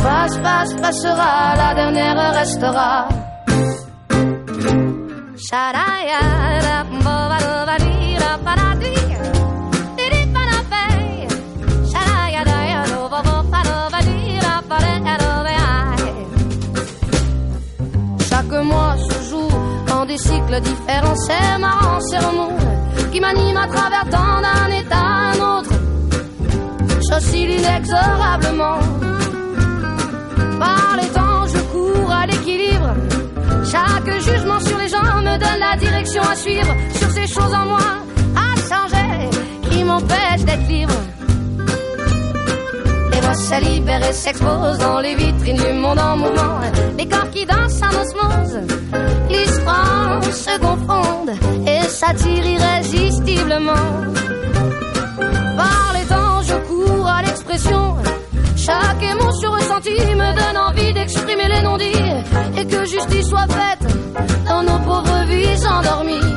[0.04, 3.08] Passe, passe, passera, la dernière restera.
[18.30, 19.50] Chaque mois se joue
[19.92, 22.58] en des cycles différents, c'est marrant, c'est remous
[23.12, 25.72] qui m'anime à travers tant d'un état à un autre.
[27.10, 28.97] J'oscille inexorablement.
[30.60, 32.90] Par les temps, je cours à l'équilibre.
[33.72, 36.74] Chaque jugement sur les gens me donne la direction à suivre.
[36.94, 37.88] Sur ces choses en moi
[38.36, 39.30] à changer
[39.70, 40.94] qui m'empêchent d'être libre.
[43.12, 46.60] Les voix se libèrent et s'exposent dans les vitrines du monde en mouvement.
[46.98, 48.60] Les corps qui dansent en osmose.
[49.30, 51.36] L'histoire se confondent
[51.68, 53.88] et s'attirent irrésistiblement.
[55.58, 57.96] Par les temps, je cours à l'expression.
[58.68, 62.12] Chaque émotion ressentie me donne envie d'exprimer les non-dits
[62.58, 63.88] et que justice soit faite
[64.46, 66.34] dans nos pauvres vies endormies.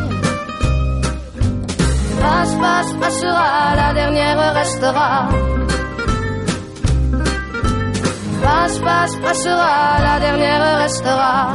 [2.21, 5.29] Passe, passe, passera, la dernière restera.
[8.41, 11.53] Passe, passe, passera, la dernière restera.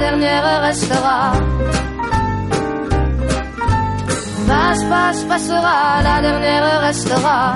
[0.00, 1.32] Dernière restera.
[4.48, 7.54] Passe, passe, passera, la dernière restera.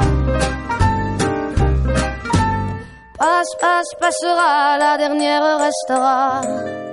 [3.18, 6.83] Passe, passe, passera, la dernière restera.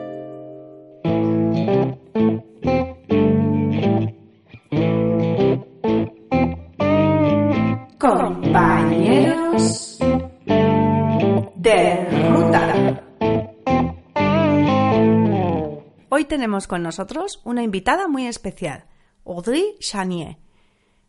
[16.42, 18.86] Tenemos con nosotros una invitada muy especial,
[19.28, 20.38] Audrey Chanier.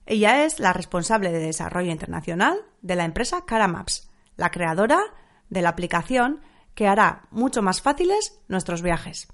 [0.05, 5.01] Ella es la responsable de desarrollo internacional de la empresa Caramaps, la creadora
[5.49, 6.43] de la aplicación
[6.75, 9.29] que hará mucho más fáciles nuestros viajes.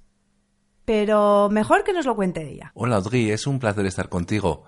[0.85, 2.71] Pero mejor que nos lo cuente ella.
[2.75, 4.67] Hola Audrey, es un placer estar contigo.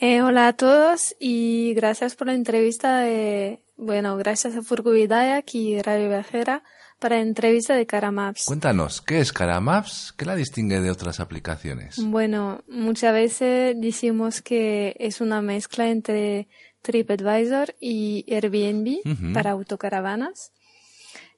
[0.00, 5.80] Eh, hola a todos y gracias por la entrevista de, bueno, gracias a Furguidayak y
[5.82, 6.64] Radio Viajera
[6.98, 8.44] para la entrevista de Caramaps.
[8.46, 10.14] Cuéntanos, ¿qué es Caramaps?
[10.16, 11.96] ¿Qué la distingue de otras aplicaciones?
[12.02, 16.48] Bueno, muchas veces decimos que es una mezcla entre
[16.82, 20.52] TripAdvisor y Airbnb para autocaravanas,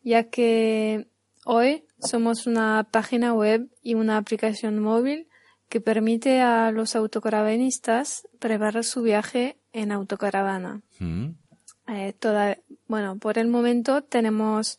[0.02, 1.08] ya que
[1.44, 5.28] hoy somos una página web y una aplicación móvil
[5.68, 10.82] que permite a los autocaravanistas preparar su viaje en autocaravana.
[11.88, 12.58] Eh, toda,
[12.88, 14.78] bueno, por el momento tenemos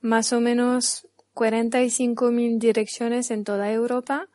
[0.00, 4.28] más o menos 45.000 direcciones en toda Europa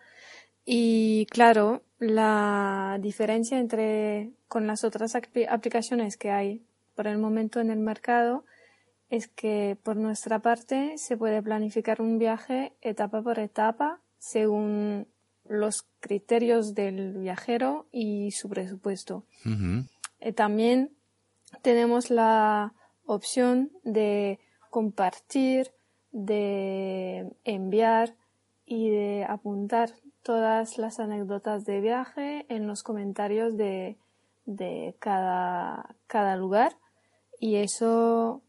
[0.66, 6.62] y claro, la diferencia entre con las otras apli- aplicaciones que hay
[6.96, 8.46] por el momento en el mercado
[9.10, 15.08] es que por nuestra parte se puede planificar un viaje etapa por etapa según
[15.50, 19.26] los criterios del viajero y su presupuesto.
[20.20, 20.92] Eh, también
[21.62, 22.74] tenemos la
[23.06, 24.40] opción de
[24.72, 25.72] compartir,
[26.12, 28.16] de enviar
[28.66, 29.92] y de apuntar
[30.24, 33.98] todas las anécdotas de viaje en los comentarios de,
[34.46, 36.78] de cada, cada lugar.
[37.40, 38.42] Y eso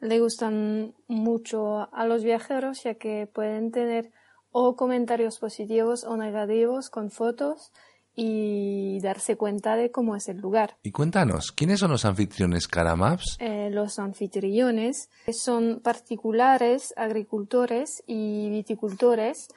[0.00, 4.12] le gustan mucho a los viajeros ya que pueden tener
[4.52, 7.72] o comentarios positivos o negativos con fotos
[8.14, 10.76] y darse cuenta de cómo es el lugar.
[10.82, 13.36] Y cuéntanos, ¿quiénes son los anfitriones Caramaps?
[13.40, 19.48] Eh, los anfitriones son particulares, agricultores y viticultores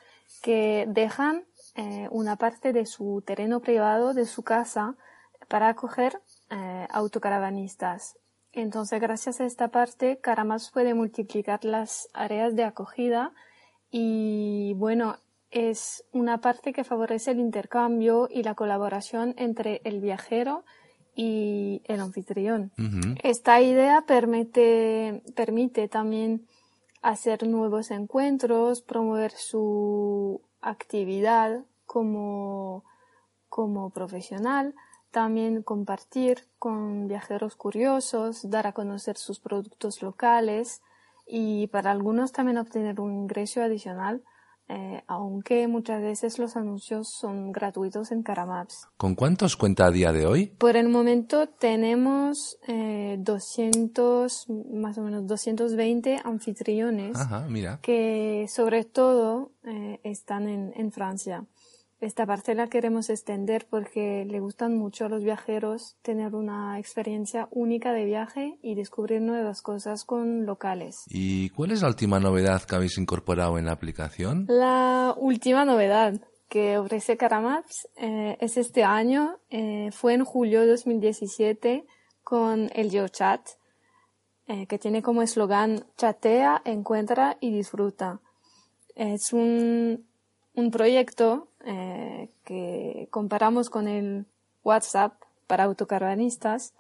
[0.42, 1.46] que dejan
[1.76, 4.96] eh, una parte de su terreno privado, de su casa,
[5.48, 8.18] para acoger eh, autocaravanistas.
[8.52, 13.32] Entonces, gracias a esta parte, Caramaps puede multiplicar las áreas de acogida
[13.90, 15.18] y, bueno,
[15.54, 20.66] es una parte que favorece el intercambio y la colaboración entre el viajero
[21.16, 22.72] y el anfitrión.
[23.22, 26.48] Esta idea permite, permite también
[27.04, 32.84] hacer nuevos encuentros, promover su actividad como,
[33.48, 34.74] como profesional,
[35.12, 40.82] también compartir con viajeros curiosos, dar a conocer sus productos locales
[41.28, 44.24] y para algunos también obtener un ingreso adicional
[44.70, 48.88] eh, aunque muchas veces los anuncios son gratuitos en Caramaps.
[48.98, 50.48] ¿Con cuántos cuenta a día de hoy?
[50.58, 57.18] Por el momento tenemos eh, 200, más o menos 220 anfitriones
[57.82, 61.46] que sobre todo eh, están en, en Francia.
[62.04, 67.48] Esta parte la queremos extender porque le gustan mucho a los viajeros tener una experiencia
[67.50, 71.06] única de viaje y descubrir nuevas cosas con locales.
[71.08, 74.48] ¿Y cuál es la última novedad que habéis incorporado en la aplicación?
[74.50, 80.68] La última novedad que ofrece Caramaps eh, es este año, eh, fue en julio de
[80.68, 81.86] 2017
[82.22, 83.48] con el GeoChat,
[84.48, 88.20] eh, que tiene como eslogan chatea, encuentra y disfruta.
[88.94, 90.06] Es un,
[90.56, 94.26] un proyecto eh, que comparamos con el
[94.64, 95.14] WhatsApp
[95.48, 96.74] para autocaravanistas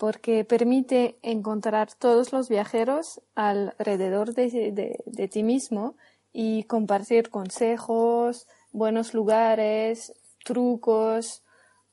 [0.00, 5.94] porque permite encontrar todos los viajeros alrededor de, ti mismo
[6.32, 11.42] y compartir consejos, buenos lugares, trucos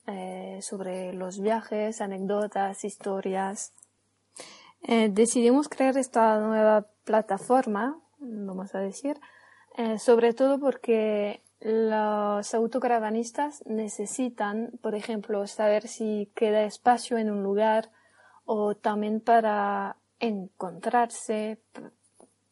[0.05, 3.74] eh, sobre los viajes, anécdotas, historias.
[4.84, 9.20] Eh, decidimos crear esta nueva plataforma, vamos a decir,
[9.99, 17.91] sobre todo porque los autocaravanistas necesitan, por ejemplo, saber si queda espacio en un lugar
[18.45, 21.59] o también para encontrarse,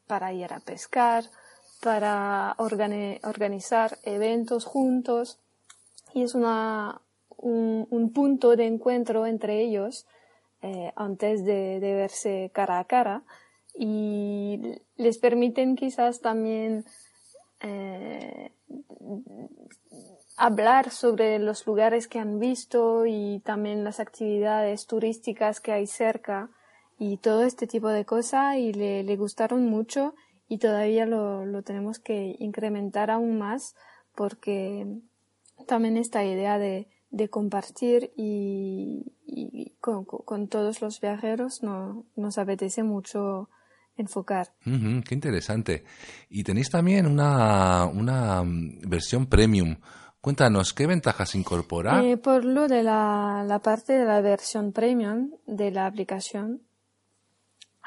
[0.07, 1.23] para ir a pescar,
[1.81, 5.39] para organizar eventos juntos.
[6.13, 7.01] Y es una,
[7.37, 10.07] un, punto de encuentro entre ellos
[10.61, 13.23] eh, antes de verse cara a cara
[13.77, 16.85] y les permiten quizás también
[17.65, 18.51] eh,
[20.37, 26.49] hablar sobre los lugares que han visto y también las actividades turísticas que hay cerca
[26.99, 30.13] y todo este tipo de cosas y le, le gustaron mucho
[30.47, 33.75] y todavía lo, lo, tenemos que incrementar aún más
[34.13, 34.85] porque
[35.65, 42.37] también esta idea de, de compartir y, y con, con, todos los viajeros no, nos
[42.37, 43.49] apetece mucho
[43.97, 44.53] enfocar.
[44.63, 45.83] qué interesante.
[46.29, 49.77] Y tenéis también una, una mm, versión premium.
[50.21, 52.03] Cuéntanos, ¿qué ventajas incorpora?
[52.03, 56.61] Eh, por lo de la, la, parte de la versión premium de la aplicación,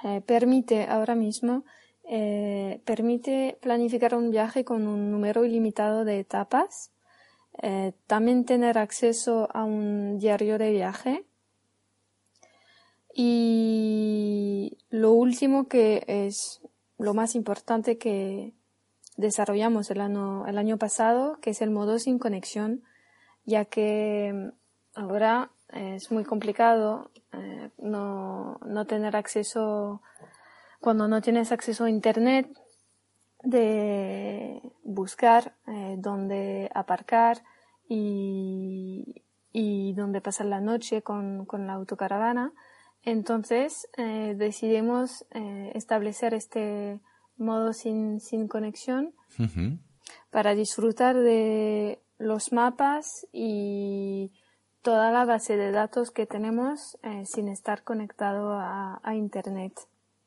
[0.05, 1.65] eh, permite ahora mismo
[2.11, 6.93] eh, permite planificar un viaje con un número ilimitado de etapas,
[8.07, 11.25] también tener acceso a un diario de viaje
[13.13, 14.08] y
[15.29, 16.61] último que es
[16.97, 18.55] lo más importante que
[19.17, 22.83] desarrollamos el año, el año pasado, que es el modo sin conexión,
[23.45, 30.01] ya que mm, ahora es muy complicado eh, no, no tener acceso,
[30.81, 32.49] cuando no tienes acceso a Internet,
[33.43, 37.43] de buscar eh, dónde aparcar
[37.87, 39.23] y,
[39.53, 42.53] y dónde pasar la noche con, con la autocaravana.
[43.09, 47.01] Entonces eh, decidimos eh, establecer este
[47.39, 49.15] modo sin, sin conexión
[50.31, 54.35] para disfrutar de los mapas y
[54.83, 59.73] toda la base de datos que tenemos eh, sin estar conectado a, a Internet.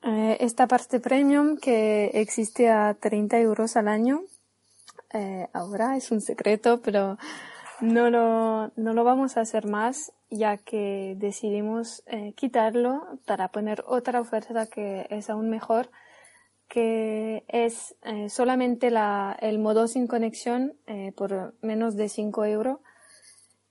[0.01, 4.23] Esta parte premium que existe a 30 euros al año,
[5.53, 7.19] ahora es un secreto, pero
[7.81, 13.83] no lo, no lo vamos a hacer más ya que decidimos eh, quitarlo para poner
[13.85, 15.89] otra oferta que es aún mejor,
[16.69, 22.79] que es eh, solamente la, el modo sin conexión eh, por menos de 5 euros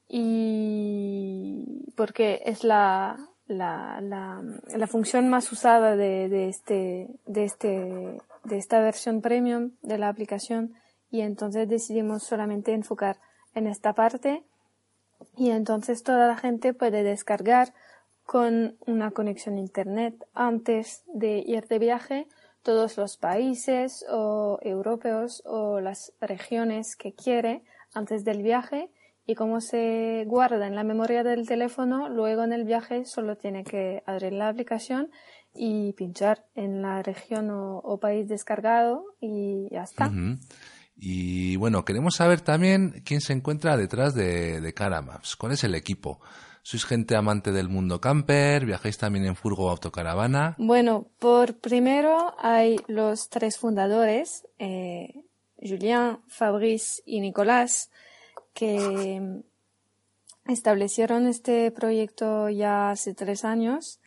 [0.06, 4.42] y porque es la, la, la,
[4.76, 10.08] la función más usada de, de, este, de, este, de esta versión premium de la
[10.08, 10.74] aplicación.
[11.10, 13.16] Y entonces decidimos solamente enfocar
[13.54, 14.42] en esta parte.
[15.36, 17.74] Y entonces toda la gente puede descargar
[18.24, 22.28] con una conexión internet antes de ir de viaje
[22.62, 27.62] todos los países o europeos o las regiones que quiere
[27.94, 28.90] antes del viaje.
[29.26, 33.64] Y como se guarda en la memoria del teléfono, luego en el viaje solo tiene
[33.64, 35.10] que abrir la aplicación
[35.54, 40.10] y pinchar en la región o, país descargado y ya está.
[40.96, 45.36] Y bueno, queremos saber también quién se encuentra detrás de, de Caramaps.
[45.36, 46.18] ¿Cuál es el equipo?
[46.62, 48.64] ¿Sois gente amante del mundo camper?
[48.64, 50.56] ¿Viajáis también en furgo autocaravana?
[50.56, 55.22] Bueno, por primero hay los tres fundadores, eh,
[55.58, 57.90] Julien, Fabrice y Nicolás,
[58.54, 59.42] que
[60.46, 64.00] establecieron este proyecto ya hace tres años.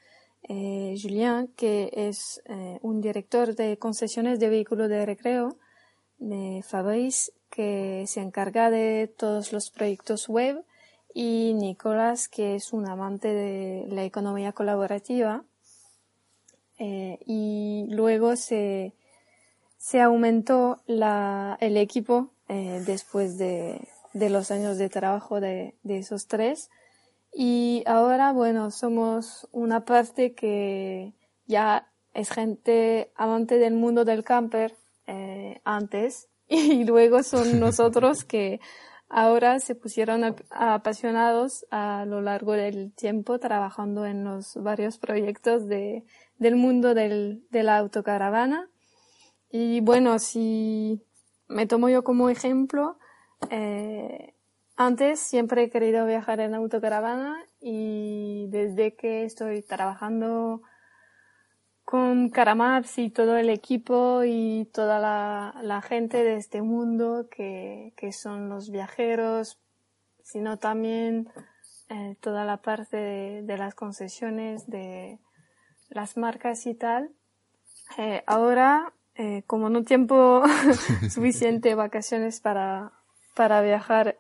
[0.49, 5.57] Eh, Julien, que es eh, un director de concesiones de vehículos de recreo,
[6.17, 10.65] de Fabrice, que se encarga de todos los proyectos web,
[11.13, 15.43] y Nicolás, que es un amante de la economía colaborativa.
[16.79, 18.93] Eh, y luego se,
[19.77, 25.99] se aumentó la, el equipo eh, después de, de, los años de trabajo de, de,
[25.99, 26.71] esos tres.
[27.31, 31.13] Y ahora, bueno, somos una parte que
[31.45, 34.75] ya es gente amante del mundo del camper,
[35.05, 38.59] eh, antes y luego son nosotros que
[39.09, 46.03] ahora se pusieron apasionados a lo largo del tiempo trabajando en los varios proyectos de,
[46.37, 48.69] del mundo del, de la autocaravana.
[49.49, 51.01] Y bueno, si
[51.47, 52.97] me tomo yo como ejemplo,
[53.49, 54.33] eh,
[54.75, 60.61] antes siempre he querido viajar en autocaravana y desde que estoy trabajando
[61.85, 68.11] con Caramaps y todo el equipo y toda la, gente de este mundo que, que,
[68.11, 69.59] son los viajeros,
[70.23, 71.29] sino también
[71.89, 75.19] eh, toda la parte de, las concesiones, de
[75.89, 77.11] las marcas y tal.
[77.97, 80.43] Eh, ahora, eh, como no tengo
[81.09, 82.93] suficiente vacaciones para,
[83.35, 84.17] para viajar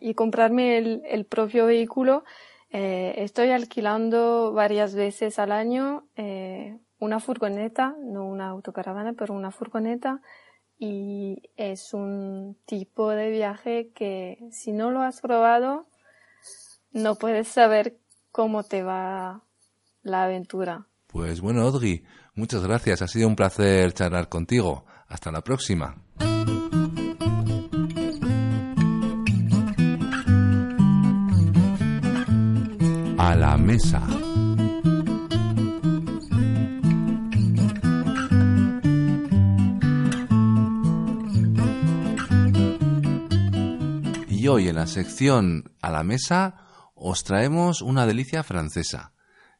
[0.00, 2.24] y comprarme el, el propio vehículo,
[2.70, 6.04] estoy alquilando varias veces al año
[6.98, 10.20] una furgoneta, no una autocaravana, pero una furgoneta
[10.78, 15.86] y es un tipo de viaje que si no lo has probado
[16.92, 17.98] no puedes saber
[18.32, 19.42] cómo te va
[20.02, 20.86] la aventura.
[21.06, 23.02] Pues bueno, Audrey, muchas gracias.
[23.02, 24.84] Ha sido un placer charlar contigo.
[25.08, 26.02] Hasta la próxima.
[33.18, 34.25] A la mesa.
[44.48, 46.54] Hoy en la sección a la mesa
[46.94, 49.12] os traemos una delicia francesa.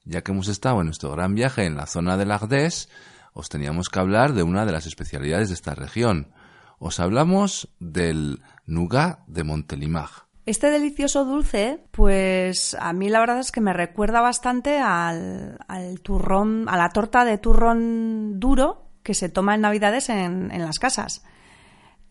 [0.05, 2.89] Ya que hemos estado en nuestro gran viaje en la zona del Ardèche,
[3.32, 6.32] os teníamos que hablar de una de las especialidades de esta región.
[6.78, 10.11] Os hablamos del nougat de Montelimar.
[10.47, 15.59] Este delicioso dulce, pues a mí la verdad es que me recuerda bastante al,
[16.03, 21.24] turrón, a la torta de turrón duro que se toma en Navidades en, las casas.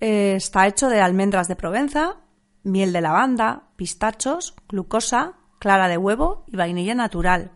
[0.01, 2.17] Eh, está hecho de almendras de Provenza,
[2.65, 7.51] miel de lavanda, pistachos, glucosa, clara de huevo y vainilla natural.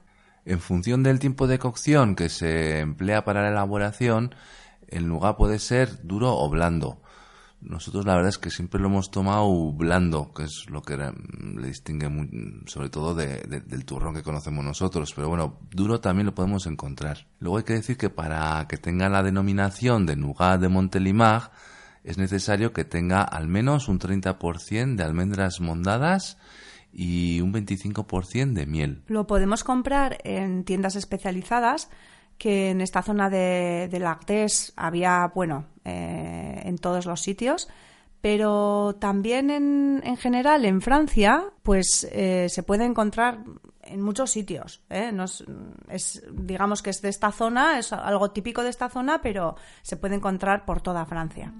[0.45, 4.33] En función del tiempo de cocción que se emplea para la elaboración,
[4.87, 7.01] el lugar puede ser duro o blando.
[7.61, 11.67] Nosotros la verdad es que siempre lo hemos tomado blando, que es lo que le
[11.67, 12.09] distingue
[12.67, 15.11] sobre todo del turrón que conocemos nosotros.
[15.13, 17.27] Pero bueno, duro también lo podemos encontrar.
[17.39, 21.51] Luego hay que decir que para que tenga la denominación de nougat de Montelimar,
[22.03, 26.37] es necesario que tenga al menos un 30% de almendras mondadas
[26.91, 29.03] y un 25% de miel.
[29.07, 31.89] Lo podemos comprar en tiendas especializadas
[32.37, 34.15] que en esta zona de, de
[34.77, 37.67] había, bueno, eh, en todos los sitios,
[38.21, 43.43] pero también en, en general en Francia, pues eh, se puede encontrar
[43.89, 44.81] en muchos sitios.
[44.89, 45.11] ¿eh?
[45.11, 49.55] No es, digamos que es de esta zona, es algo típico de esta zona, pero
[49.81, 51.53] se puede encontrar por toda Francia.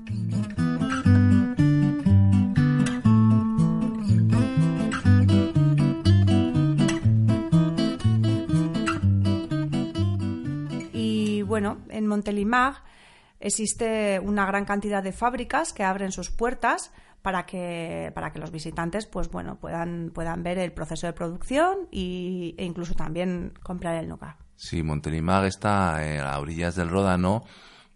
[10.94, 12.84] Y bueno, en Montelimar
[13.40, 16.92] existe una gran cantidad de fábricas que abren sus puertas
[17.30, 21.88] para que, para que los visitantes pues, bueno, puedan, puedan ver el proceso de producción
[21.92, 24.36] y, e incluso también comprar el nougat.
[24.56, 27.44] Sí, Montelimar está a orillas del Ródano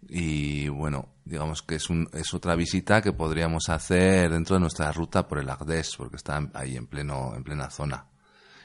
[0.08, 4.92] y bueno, digamos que es, un, es otra visita que podríamos hacer dentro de nuestra
[4.92, 8.06] ruta por el Ardèche, porque está ahí en, pleno, en plena zona.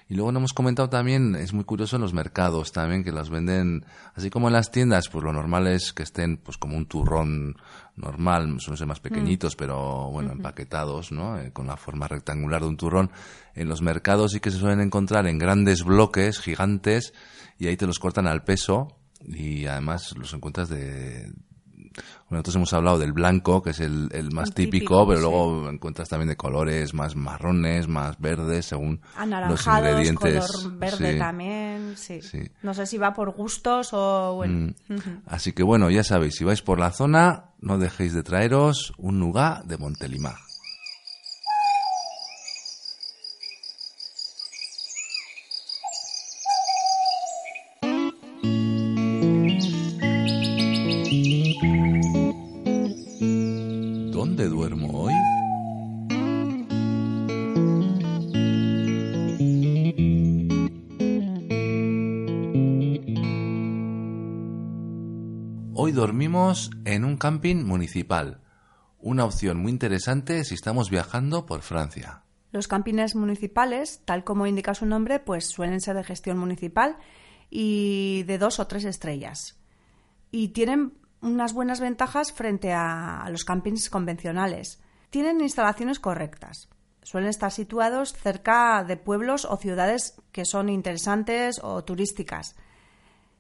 [0.10, 3.30] Y luego nos hemos comentado también, es muy curioso en los mercados también, que los
[3.30, 3.86] venden,
[4.16, 7.57] así como en las tiendas, pues lo normal es que estén pues como un turrón
[7.95, 11.38] normal, suelen ser más pequeñitos, pero bueno, empaquetados, ¿no?
[11.38, 13.12] Eh, con la forma rectangular de un turrón.
[13.53, 17.14] En los mercados sí que se suelen encontrar en grandes bloques gigantes
[17.60, 21.32] y ahí te los cortan al peso y además los encuentras de,
[22.30, 26.30] nosotros hemos hablado del blanco, que es el, el más típico, pero luego encuentras también
[26.30, 29.02] de colores más marrones, más verdes, según
[29.47, 30.52] los ingredientes.
[30.52, 32.20] color verde también, sí.
[32.62, 34.74] No sé si va por gustos o bueno.
[34.88, 34.97] Mm.
[35.26, 39.20] Así que bueno, ya sabéis, si vais por la zona, no dejéis de traeros un
[39.20, 40.49] nougat de Montelimar.
[65.90, 68.42] Hoy dormimos en un camping municipal,
[69.00, 72.22] una opción muy interesante si estamos viajando por Francia.
[72.52, 76.98] Los campings municipales, tal como indica su nombre, pues suelen ser de gestión municipal
[77.50, 79.58] y de dos o tres estrellas.
[80.30, 84.84] Y tienen unas buenas ventajas frente a, los campings convencionales.
[85.10, 86.70] Tienen instalaciones correctas.
[87.02, 92.56] Suelen estar situados cerca de pueblos o ciudades que son interesantes o turísticas.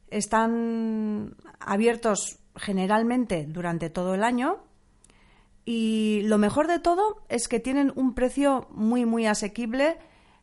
[0.09, 4.57] Están abiertos generalmente durante todo el año
[5.65, 9.97] y lo mejor de todo es que tienen un precio muy muy asequible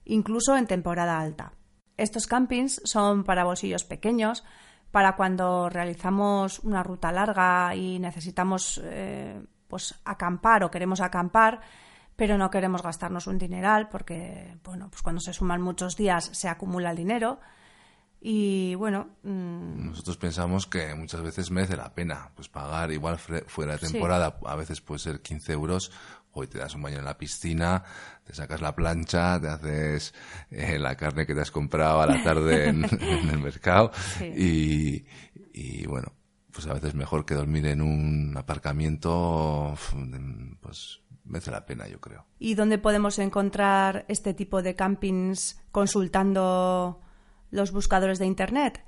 [0.05, 1.53] incluso en temporada alta.
[1.97, 4.45] Estos campings son para bolsillos pequeños,
[4.91, 11.61] para cuando realizamos una ruta larga y necesitamos eh, pues acampar o queremos acampar,
[12.15, 16.49] pero no queremos gastarnos un dineral porque bueno, pues cuando se suman muchos días se
[16.49, 17.41] acumula el dinero.
[18.29, 19.11] Y bueno.
[19.23, 24.41] Mm, Nosotros pensamos que muchas veces merece la pena pues pagar, igual fuera de temporada,
[24.45, 25.93] a veces puede ser 15 euros,
[26.33, 27.85] hoy te das un baño en la piscina,
[28.25, 30.13] te sacas la plancha, te haces
[30.51, 32.85] eh, la carne que te has comprado a la tarde en,
[33.31, 35.05] el mercado y,
[35.53, 36.13] y, bueno,
[36.51, 39.77] pues a veces mejor que dormir en un aparcamiento,
[40.61, 42.27] pues merece la pena, yo creo.
[42.41, 47.03] ¿Y dónde podemos encontrar este tipo de campings consultando
[47.51, 48.85] los buscadores de Internet?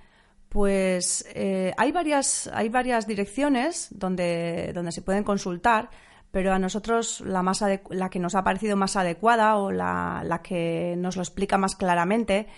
[0.49, 5.91] Pues eh, hay, varias, hay varias direcciones donde, donde se pueden consultar
[6.31, 10.43] pero a nosotros la, más la que nos ha parecido más adecuada o la, la
[10.43, 12.49] que nos lo explica más claramente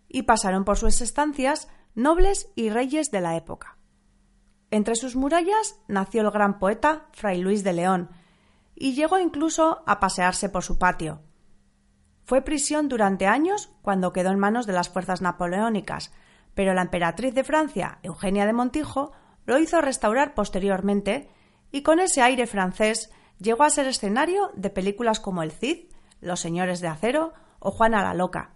[0.09, 3.79] y pasaron por sus estancias nobles y reyes de la época.
[4.71, 8.11] Entre sus murallas nació el gran poeta Fray Luis de León,
[8.75, 11.21] y llegó incluso a pasearse por su patio.
[12.31, 16.13] Fue prisión durante años cuando quedó en manos de las fuerzas napoleónicas,
[16.55, 19.11] pero la emperatriz de Francia, Eugenia de Montijo,
[19.47, 21.29] lo hizo restaurar posteriormente
[21.73, 23.11] y con ese aire francés
[23.41, 25.89] llegó a ser escenario de películas como El Cid,
[26.21, 28.55] Los Señores de Acero o Juana la Loca.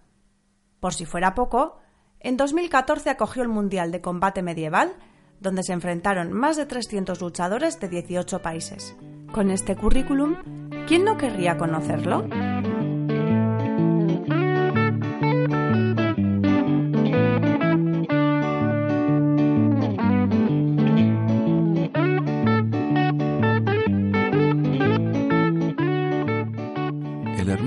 [0.79, 1.79] Por si fuera poco,
[2.21, 4.93] en 2014 acogió el Mundial de Combate Medieval,
[5.41, 8.95] donde se enfrentaron más de 300 luchadores de 18 países.
[9.33, 10.37] Con este currículum,
[10.87, 12.25] ¿quién no querría conocerlo?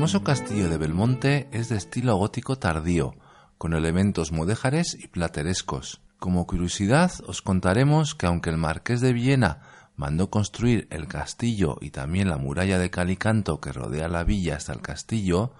[0.08, 3.14] Hermoso castillo de Belmonte es de estilo gótico tardío,
[3.58, 6.00] con elementos mudéjares y platerescos.
[6.18, 9.60] Como curiosidad os contaremos que aunque el marqués de Viena
[9.96, 14.72] mandó construir el castillo y también la muralla de Calicanto que rodea la villa hasta
[14.72, 15.52] el castillo,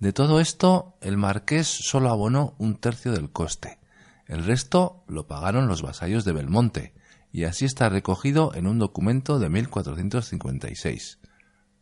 [0.00, 3.78] de todo esto el marqués solo abonó un tercio del coste.
[4.26, 6.92] El resto lo pagaron los vasallos de Belmonte,
[7.30, 11.20] y así está recogido en un documento de 1456.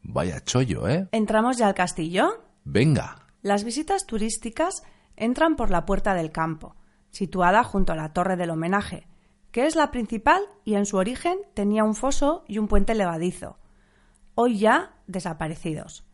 [0.03, 1.09] Vaya chollo, ¿eh?
[1.12, 2.44] ¿Entramos ya al castillo?
[2.64, 3.26] Venga.
[3.42, 4.82] Las visitas turísticas
[5.16, 6.76] entran por la Puerta del Campo,
[7.11, 9.07] situada junto a la Torre del Homenaje,
[9.51, 13.59] que es la principal y en su origen tenía un foso y un puente levadizo,
[14.34, 16.05] hoy ya desaparecidos.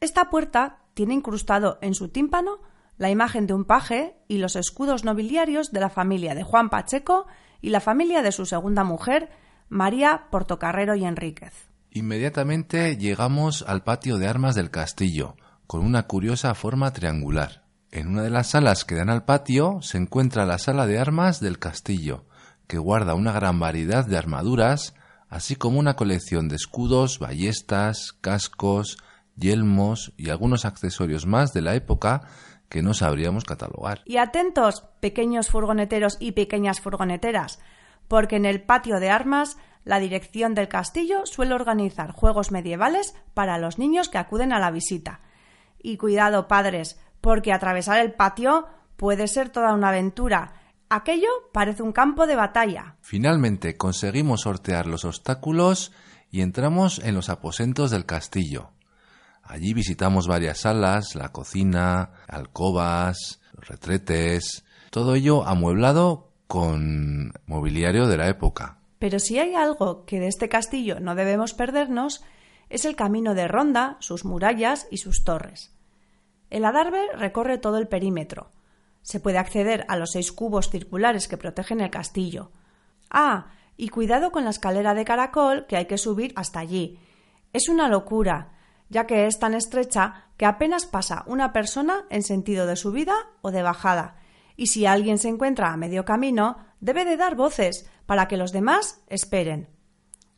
[0.00, 2.60] Esta puerta tiene incrustado en su tímpano
[2.96, 7.26] la imagen de un paje y los escudos nobiliarios de la familia de Juan Pacheco
[7.60, 9.30] y la familia de su segunda mujer,
[9.68, 11.67] María Portocarrero y Enríquez.
[11.90, 15.36] Inmediatamente llegamos al patio de armas del castillo,
[15.66, 17.64] con una curiosa forma triangular.
[17.90, 21.40] En una de las salas que dan al patio se encuentra la sala de armas
[21.40, 22.26] del castillo,
[22.66, 24.94] que guarda una gran variedad de armaduras,
[25.28, 28.98] así como una colección de escudos, ballestas, cascos,
[29.36, 32.28] yelmos y algunos accesorios más de la época
[32.68, 34.02] que no sabríamos catalogar.
[34.04, 37.60] Y atentos, pequeños furgoneteros y pequeñas furgoneteras,
[38.08, 43.58] porque en el patio de armas la dirección del castillo suele organizar juegos medievales para
[43.58, 45.20] los niños que acuden a la visita.
[45.80, 48.66] Y cuidado, padres, porque atravesar el patio
[48.96, 50.52] puede ser toda una aventura.
[50.90, 52.96] Aquello parece un campo de batalla.
[53.00, 55.92] Finalmente conseguimos sortear los obstáculos
[56.30, 58.70] y entramos en los aposentos del castillo.
[59.42, 68.28] Allí visitamos varias salas, la cocina, alcobas, retretes, todo ello amueblado con mobiliario de la
[68.28, 68.77] época.
[68.98, 72.24] Pero si hay algo que de este castillo no debemos perdernos,
[72.68, 75.74] es el camino de ronda, sus murallas y sus torres.
[76.50, 78.50] El adarve recorre todo el perímetro.
[79.02, 82.50] Se puede acceder a los seis cubos circulares que protegen el castillo.
[83.10, 86.98] Ah, y cuidado con la escalera de caracol que hay que subir hasta allí.
[87.52, 88.52] Es una locura,
[88.90, 93.50] ya que es tan estrecha que apenas pasa una persona en sentido de subida o
[93.50, 94.16] de bajada,
[94.56, 98.52] y si alguien se encuentra a medio camino, debe de dar voces para que los
[98.52, 99.68] demás esperen.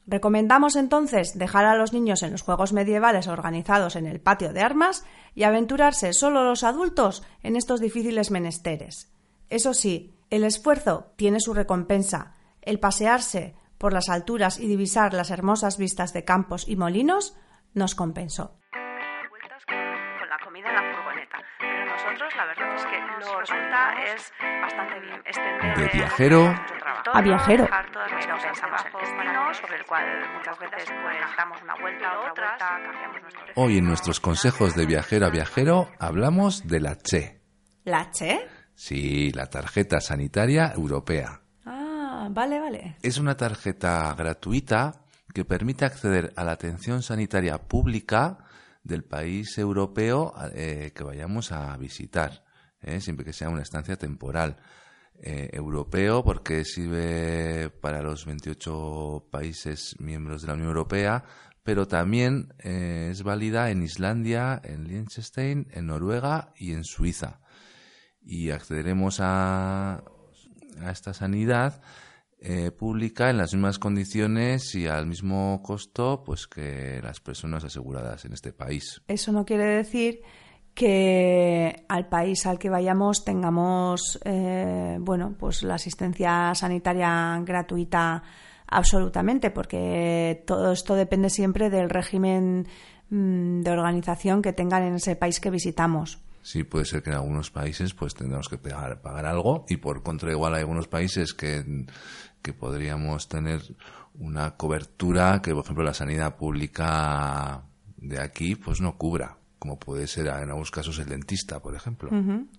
[0.05, 4.61] Recomendamos entonces dejar a los niños en los juegos medievales organizados en el patio de
[4.61, 5.05] armas
[5.37, 9.12] y aventurarse solo los adultos en estos difíciles menesteres.
[9.51, 12.35] Eso sí, el esfuerzo tiene su recompensa.
[12.61, 17.37] El pasearse por las alturas y divisar las hermosas vistas de campos y molinos
[17.73, 18.59] nos compensó.
[22.21, 27.11] Nosotros la verdad es que nos resulta es bastante bien extender De viajero trabajo.
[27.14, 27.64] a viajero.
[27.64, 30.05] Dejar todas las cosas pensamos en destino, sobre el cual
[30.37, 34.87] muchas veces pues damos una vuelta, otra vuelta, cambiamos nuestro Hoy en nuestros consejos de
[34.87, 37.41] viajero a viajero hablamos de la CHE.
[37.85, 38.47] ¿La Che?
[38.75, 41.41] Sí, la tarjeta sanitaria europea.
[41.64, 42.97] Ah, vale, vale.
[43.03, 44.93] Es una tarjeta gratuita
[45.35, 48.39] que permite acceder a la atención sanitaria pública
[48.91, 52.45] del país europeo eh, que vayamos a visitar,
[52.82, 54.59] eh, siempre que sea una estancia temporal.
[55.22, 61.24] Eh, europeo porque sirve para los 28 países miembros de la Unión Europea,
[61.62, 67.41] pero también es válida en Islandia, en Liechtenstein, en Noruega y en Suiza.
[68.22, 70.03] Y accederemos a
[70.91, 71.82] esta sanidad
[72.43, 78.24] eh, pública en las mismas condiciones y al mismo costo pues que las personas aseguradas
[78.24, 79.03] en este país.
[79.09, 80.22] Eso no quiere decir
[80.74, 88.22] que al país al que vayamos tengamos eh, bueno pues la asistencia sanitaria gratuita
[88.66, 92.66] absolutamente porque todo esto depende siempre del régimen
[93.11, 96.20] mm, de organización que tengan en ese país que visitamos.
[96.43, 100.03] Sí, puede ser que en algunos países pues tendremos que pagar, pagar algo y por
[100.03, 101.62] contra igual hay algunos países que,
[102.43, 103.61] que podríamos tener
[104.14, 107.62] una cobertura que por ejemplo la sanidad pública
[107.97, 109.36] de aquí pues no cubra.
[109.59, 112.11] como puede ser en algunos casos el dentista, por ejemplo.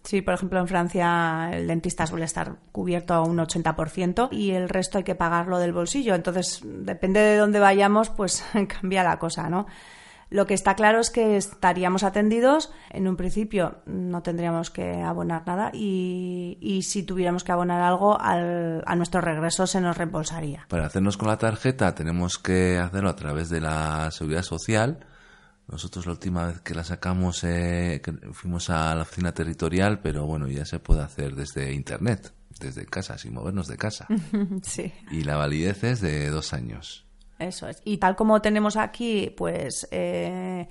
[0.03, 4.69] Sí, por ejemplo, en Francia el dentista suele estar cubierto a un 80% y el
[4.69, 6.13] resto hay que pagarlo del bolsillo.
[6.13, 8.45] Entonces, depende de dónde vayamos, pues
[8.79, 9.65] cambia la cosa, ¿no?
[10.31, 12.71] Lo que está claro es que estaríamos atendidos.
[12.89, 18.19] En un principio no tendríamos que abonar nada y, y si tuviéramos que abonar algo,
[18.19, 20.65] al- a nuestro regreso se nos reembolsaría.
[20.69, 25.05] Para hacernos con la tarjeta tenemos que hacerlo a través de la seguridad social.
[25.67, 30.25] Nosotros la última vez que la sacamos eh, que fuimos a la oficina territorial, pero
[30.25, 34.07] bueno, ya se puede hacer desde internet, desde casa, sin movernos de casa.
[34.63, 34.93] Sí.
[35.11, 37.05] Y la validez es de dos años.
[37.41, 37.81] Eso es.
[37.85, 40.67] Y tal como tenemos aquí, pues, eh,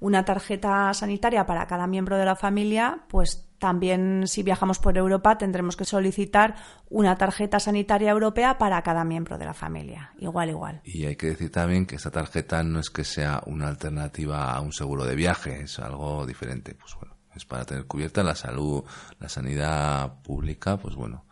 [0.00, 5.38] una tarjeta sanitaria para cada miembro de la familia, pues también si viajamos por Europa
[5.38, 6.56] tendremos que solicitar
[6.90, 10.12] una tarjeta sanitaria europea para cada miembro de la familia.
[10.18, 10.80] Igual, igual.
[10.84, 14.60] Y hay que decir también que esta tarjeta no es que sea una alternativa a
[14.60, 16.74] un seguro de viaje, es algo diferente.
[16.74, 18.82] Pues bueno, es para tener cubierta la salud,
[19.20, 21.26] la sanidad pública, pues bueno,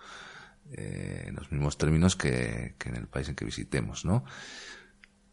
[0.70, 4.24] eh, en los mismos términos que, que en el país en que visitemos, ¿no?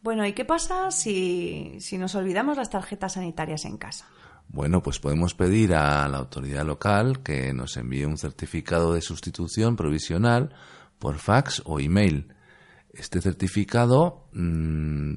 [0.08, 4.06] Bueno, ¿y qué pasa si, si nos olvidamos las tarjetas sanitarias en casa?
[4.48, 9.76] Bueno, pues podemos pedir a la autoridad local que nos envíe un certificado de sustitución
[9.76, 10.56] provisional
[10.98, 12.34] por fax o email.
[12.94, 15.14] Este certificado mm,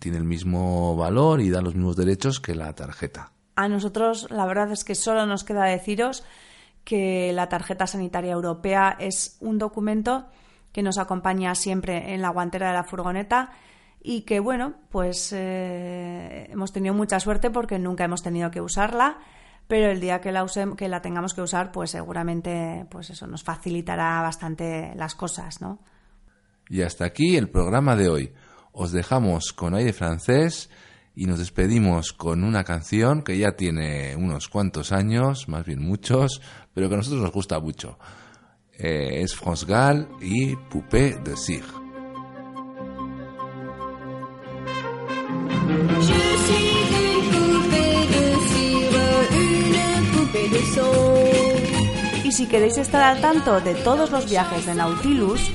[0.00, 3.32] tiene el mismo valor y da los mismos derechos que la tarjeta.
[3.56, 6.24] A nosotros la verdad es que solo nos queda deciros
[6.84, 10.30] que la tarjeta sanitaria europea es un documento
[10.72, 13.50] que nos acompaña siempre en la guantera de la furgoneta
[14.04, 19.18] y que bueno, pues eh, hemos tenido mucha suerte porque nunca hemos tenido que usarla,
[19.68, 23.26] pero el día que la usem- que la tengamos que usar, pues seguramente pues eso
[23.26, 25.78] nos facilitará bastante las cosas, ¿no?
[26.68, 28.32] Y hasta aquí el programa de hoy.
[28.72, 30.70] Os dejamos con aire francés
[31.14, 36.40] y nos despedimos con una canción que ya tiene unos cuantos años, más bien muchos,
[36.72, 37.98] pero que a nosotros nos gusta mucho.
[38.78, 41.81] Eh, es France Gall y Poupée de Cire.
[52.24, 55.50] Y si queréis estar al tanto de todos los viajes de Nautilus,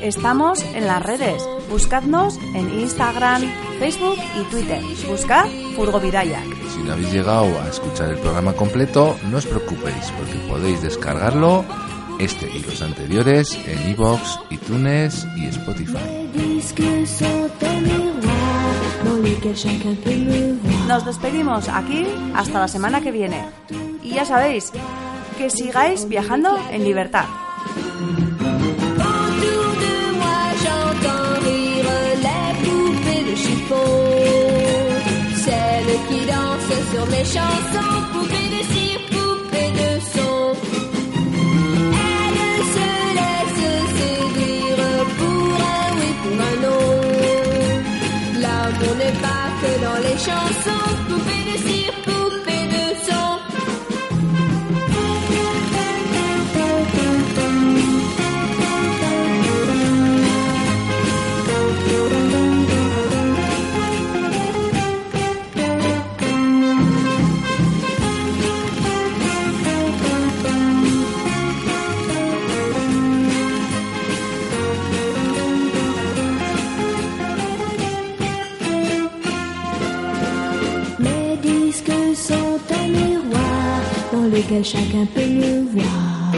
[0.00, 1.42] estamos en las redes.
[1.68, 3.42] Buscadnos en Instagram,
[3.78, 4.80] Facebook y Twitter.
[5.08, 6.44] Buscad Furgovidayak.
[6.74, 11.64] Si no habéis llegado a escuchar el programa completo, no os preocupéis porque podéis descargarlo,
[12.18, 16.22] este y los anteriores, en iVoox, iTunes y Spotify.
[20.88, 23.44] Nos despedimos aquí hasta la semana que viene.
[24.02, 24.72] Y ya sabéis,
[25.38, 27.26] que sigáis viajando en libertad.
[50.24, 50.91] Que dans
[84.60, 86.32] chacun peut me voir.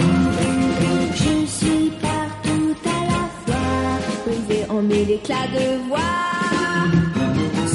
[1.14, 5.98] Je suis partout à la fois, brisé en mille éclats de voix.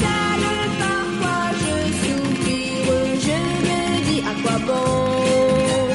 [0.01, 0.41] Seul
[0.79, 5.89] parfois je soupire, je me dis à quoi bon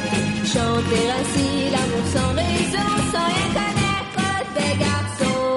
[0.53, 4.25] chanter ainsi l'amour sans raison, sans rien connaître
[4.57, 5.55] des garçons.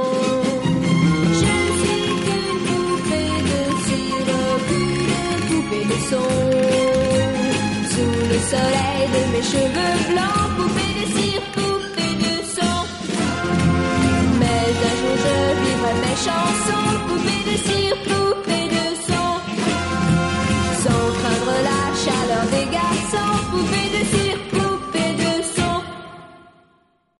[1.41, 4.33] Je suis qu'une poupée de cire,
[5.49, 6.58] poupée de son
[8.39, 12.85] le soleil de mes cheveux blancs, poupée de cire, poupée de sang.
[14.41, 17.78] Mais un jour je vivrai mes chansons, poupée de cire.